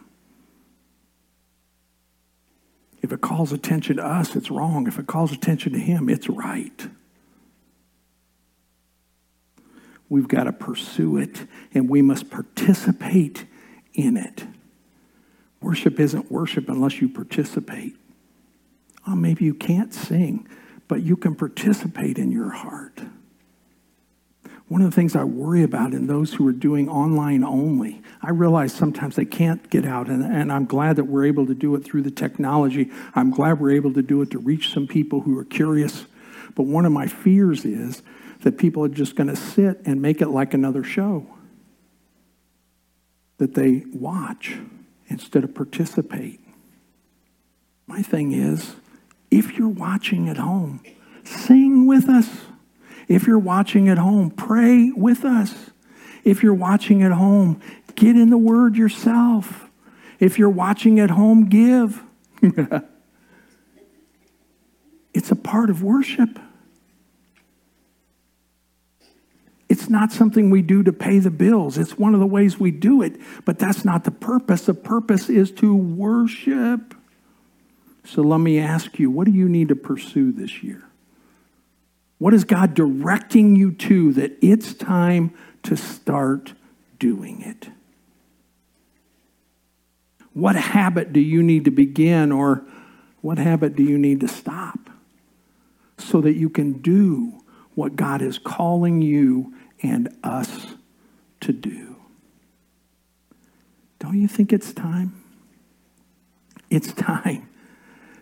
If 3.01 3.11
it 3.11 3.19
calls 3.19 3.51
attention 3.51 3.97
to 3.97 4.05
us, 4.05 4.37
it's 4.37 4.49
wrong. 4.49 4.87
If 4.87 4.97
it 4.97 5.07
calls 5.07 5.33
attention 5.33 5.73
to 5.73 5.79
Him, 5.79 6.07
it's 6.07 6.29
right. 6.29 6.87
We've 10.07 10.29
got 10.29 10.45
to 10.45 10.53
pursue 10.53 11.17
it 11.17 11.45
and 11.73 11.89
we 11.89 12.01
must 12.01 12.29
participate 12.29 13.45
in 13.93 14.15
it. 14.15 14.45
Worship 15.61 15.99
isn't 15.99 16.31
worship 16.31 16.69
unless 16.69 17.01
you 17.01 17.09
participate. 17.09 17.95
Oh, 19.07 19.15
maybe 19.15 19.45
you 19.45 19.53
can't 19.53 19.93
sing, 19.93 20.47
but 20.87 21.01
you 21.01 21.15
can 21.15 21.35
participate 21.35 22.17
in 22.17 22.31
your 22.31 22.49
heart. 22.49 22.99
One 24.67 24.81
of 24.81 24.89
the 24.89 24.95
things 24.95 25.17
I 25.17 25.25
worry 25.25 25.63
about 25.63 25.93
in 25.93 26.07
those 26.07 26.33
who 26.33 26.47
are 26.47 26.53
doing 26.53 26.87
online 26.87 27.43
only, 27.43 28.01
I 28.21 28.29
realize 28.29 28.73
sometimes 28.73 29.17
they 29.17 29.25
can't 29.25 29.69
get 29.69 29.85
out, 29.85 30.07
and, 30.07 30.23
and, 30.23 30.49
I'm 30.49 30.65
glad 30.65 30.95
that 30.95 31.03
we're 31.03 31.25
able 31.25 31.45
to 31.47 31.53
do 31.53 31.75
it 31.75 31.83
through 31.83 32.03
the 32.03 32.11
technology. 32.11 32.89
I'm 33.13 33.31
glad 33.31 33.59
we're 33.59 33.75
able 33.75 33.91
to 33.93 34.01
do 34.01 34.21
it 34.21 34.31
to 34.31 34.39
reach 34.39 34.71
some 34.71 34.87
people 34.87 35.19
who 35.19 35.37
are 35.37 35.43
curious. 35.43 36.05
But 36.55 36.63
one 36.63 36.85
of 36.85 36.93
my 36.93 37.07
fears 37.07 37.65
is 37.65 38.01
that 38.43 38.57
people 38.57 38.85
are 38.85 38.89
just 38.89 39.17
going 39.17 39.27
to 39.27 39.35
sit 39.35 39.81
and 39.85 40.01
make 40.01 40.21
it 40.21 40.29
like 40.29 40.53
another 40.53 40.85
show 40.85 41.27
that 43.39 43.55
they 43.55 43.83
watch 43.91 44.57
instead 45.07 45.43
of 45.43 45.53
participate. 45.53 46.39
My 47.87 48.01
thing 48.01 48.31
is, 48.31 48.75
if 49.31 49.57
you're 49.57 49.69
watching 49.69 50.29
at 50.29 50.37
home, 50.37 50.81
sing 51.23 51.87
with 51.87 52.09
us. 52.09 52.29
If 53.07 53.25
you're 53.25 53.39
watching 53.39 53.89
at 53.89 53.97
home, 53.97 54.29
pray 54.29 54.91
with 54.91 55.25
us. 55.25 55.71
If 56.23 56.43
you're 56.43 56.53
watching 56.53 57.01
at 57.01 57.13
home, 57.13 57.59
get 57.95 58.15
in 58.15 58.29
the 58.29 58.37
Word 58.37 58.75
yourself. 58.75 59.69
If 60.19 60.37
you're 60.37 60.49
watching 60.49 60.99
at 60.99 61.09
home, 61.09 61.49
give. 61.49 62.03
it's 65.13 65.31
a 65.31 65.35
part 65.35 65.69
of 65.69 65.81
worship. 65.81 66.37
It's 69.67 69.89
not 69.89 70.11
something 70.11 70.49
we 70.49 70.61
do 70.61 70.83
to 70.83 70.91
pay 70.91 71.19
the 71.19 71.31
bills. 71.31 71.77
It's 71.77 71.97
one 71.97 72.13
of 72.13 72.19
the 72.19 72.27
ways 72.27 72.59
we 72.59 72.71
do 72.71 73.01
it, 73.01 73.19
but 73.45 73.57
that's 73.57 73.85
not 73.85 74.03
the 74.03 74.11
purpose. 74.11 74.65
The 74.65 74.73
purpose 74.73 75.29
is 75.29 75.49
to 75.53 75.73
worship. 75.73 76.93
So 78.03 78.21
let 78.21 78.39
me 78.39 78.59
ask 78.59 78.99
you 78.99 79.09
what 79.11 79.25
do 79.25 79.31
you 79.31 79.47
need 79.47 79.69
to 79.69 79.75
pursue 79.75 80.31
this 80.31 80.63
year? 80.63 80.83
What 82.17 82.33
is 82.33 82.43
God 82.43 82.73
directing 82.73 83.55
you 83.55 83.71
to 83.71 84.13
that 84.13 84.37
it's 84.41 84.73
time 84.73 85.33
to 85.63 85.75
start 85.75 86.53
doing 86.99 87.41
it? 87.41 87.69
What 90.33 90.55
habit 90.55 91.13
do 91.13 91.19
you 91.19 91.43
need 91.43 91.65
to 91.65 91.71
begin, 91.71 92.31
or 92.31 92.63
what 93.21 93.37
habit 93.37 93.75
do 93.75 93.83
you 93.83 93.97
need 93.97 94.19
to 94.21 94.27
stop 94.27 94.89
so 95.97 96.21
that 96.21 96.33
you 96.33 96.49
can 96.49 96.73
do 96.73 97.41
what 97.75 97.95
God 97.95 98.21
is 98.21 98.37
calling 98.37 99.01
you 99.01 99.53
and 99.81 100.15
us 100.23 100.75
to 101.41 101.53
do. 101.53 101.95
Don't 103.99 104.19
you 104.19 104.27
think 104.27 104.51
it's 104.53 104.73
time? 104.73 105.23
It's 106.69 106.93
time 106.93 107.49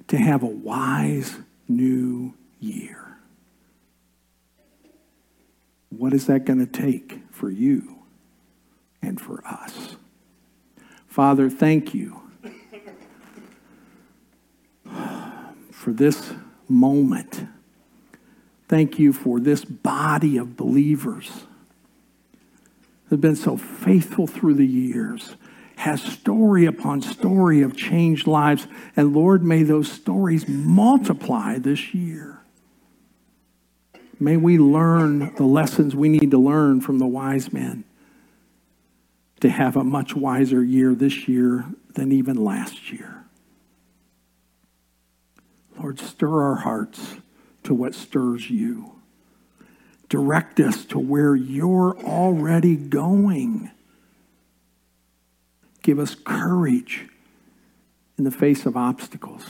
to 0.10 0.18
have 0.18 0.44
a 0.44 0.48
wise 0.48 1.38
new 1.68 2.34
year. 2.60 3.18
What 5.90 6.14
is 6.14 6.28
that 6.28 6.46
going 6.46 6.60
to 6.60 6.72
take 6.72 7.20
for 7.32 7.50
you 7.50 8.00
and 9.02 9.20
for 9.20 9.46
us? 9.46 9.96
Father, 11.08 11.50
thank 11.50 11.94
you 11.94 12.22
for 15.72 15.92
this 15.92 16.34
moment. 16.68 17.46
Thank 18.68 19.00
you 19.00 19.14
for 19.14 19.40
this 19.40 19.66
body 19.66 20.38
of 20.38 20.56
believers 20.56 21.30
that 23.06 23.16
have 23.16 23.22
been 23.22 23.36
so 23.36 23.58
faithful 23.58 24.28
through 24.28 24.56
the 24.56 24.68
years, 24.68 25.36
has 25.80 26.04
story 26.04 26.66
upon 26.66 27.02
story 27.02 27.62
of 27.62 27.74
changed 27.74 28.28
lives. 28.28 28.68
And 28.98 29.16
Lord, 29.16 29.46
may 29.46 29.64
those 29.64 29.90
stories 29.90 30.46
multiply 30.46 31.58
this 31.58 31.94
year. 31.94 32.42
May 34.20 34.36
we 34.36 34.58
learn 34.58 35.34
the 35.36 35.46
lessons 35.46 35.96
we 35.96 36.10
need 36.10 36.32
to 36.32 36.38
learn 36.38 36.82
from 36.82 37.00
the 37.00 37.08
wise 37.08 37.54
men 37.54 37.86
to 39.40 39.50
have 39.50 39.78
a 39.78 39.84
much 39.86 40.14
wiser 40.18 40.62
year 40.62 40.94
this 40.94 41.30
year 41.30 41.64
than 41.94 42.12
even 42.12 42.44
last 42.44 42.92
year. 42.92 43.24
Lord, 45.82 45.98
stir 45.98 46.42
our 46.42 46.56
hearts 46.56 47.16
to 47.64 47.74
what 47.74 47.96
stirs 47.96 48.50
you. 48.50 49.00
Direct 50.10 50.60
us 50.60 50.84
to 50.86 51.00
where 51.00 51.38
you're 51.38 51.98
already 52.00 52.76
going. 52.76 53.72
Give 55.82 56.00
us 56.00 56.16
courage 56.16 57.08
in 58.18 58.24
the 58.24 58.32
face 58.32 58.66
of 58.66 58.76
obstacles. 58.76 59.44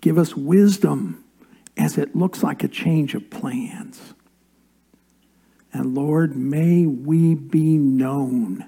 Give 0.00 0.18
us 0.18 0.36
wisdom 0.36 1.24
as 1.76 1.96
it 1.98 2.14
looks 2.14 2.42
like 2.42 2.62
a 2.62 2.68
change 2.68 3.14
of 3.14 3.30
plans. 3.30 4.14
And 5.72 5.94
Lord, 5.94 6.36
may 6.36 6.86
we 6.86 7.34
be 7.34 7.76
known 7.76 8.66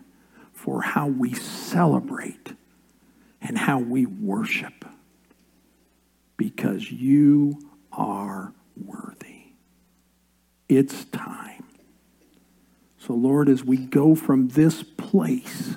for 0.53 0.83
how 0.83 1.07
we 1.09 1.35
celebrate 1.35 2.55
and 3.41 3.57
how 3.57 3.79
we 3.79 4.07
worship 4.07 4.85
because 6.37 6.91
you 6.91 7.59
are 7.93 8.53
worthy. 8.77 9.43
It's 10.69 11.05
time. 11.07 11.65
So, 12.99 13.15
Lord, 13.15 13.49
as 13.49 13.65
we 13.65 13.77
go 13.77 14.15
from 14.15 14.49
this 14.49 14.83
place, 14.83 15.77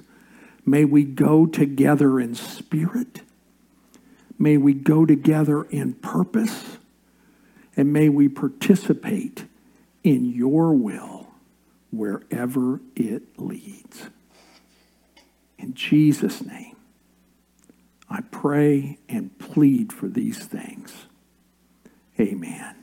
may 0.65 0.85
we 0.85 1.03
go 1.03 1.45
together 1.45 2.19
in 2.19 2.35
spirit. 2.35 3.21
May 4.37 4.57
we 4.57 4.73
go 4.73 5.05
together 5.05 5.63
in 5.63 5.93
purpose. 5.93 6.77
And 7.75 7.91
may 7.91 8.09
we 8.09 8.29
participate 8.29 9.45
in 10.03 10.25
your 10.25 10.73
will 10.73 11.27
wherever 11.91 12.81
it 12.95 13.39
leads. 13.39 14.09
In 15.57 15.73
Jesus' 15.73 16.43
name, 16.43 16.75
I 18.09 18.21
pray 18.21 18.99
and 19.07 19.37
plead 19.39 19.93
for 19.93 20.07
these 20.07 20.39
things. 20.39 21.05
Amen. 22.19 22.82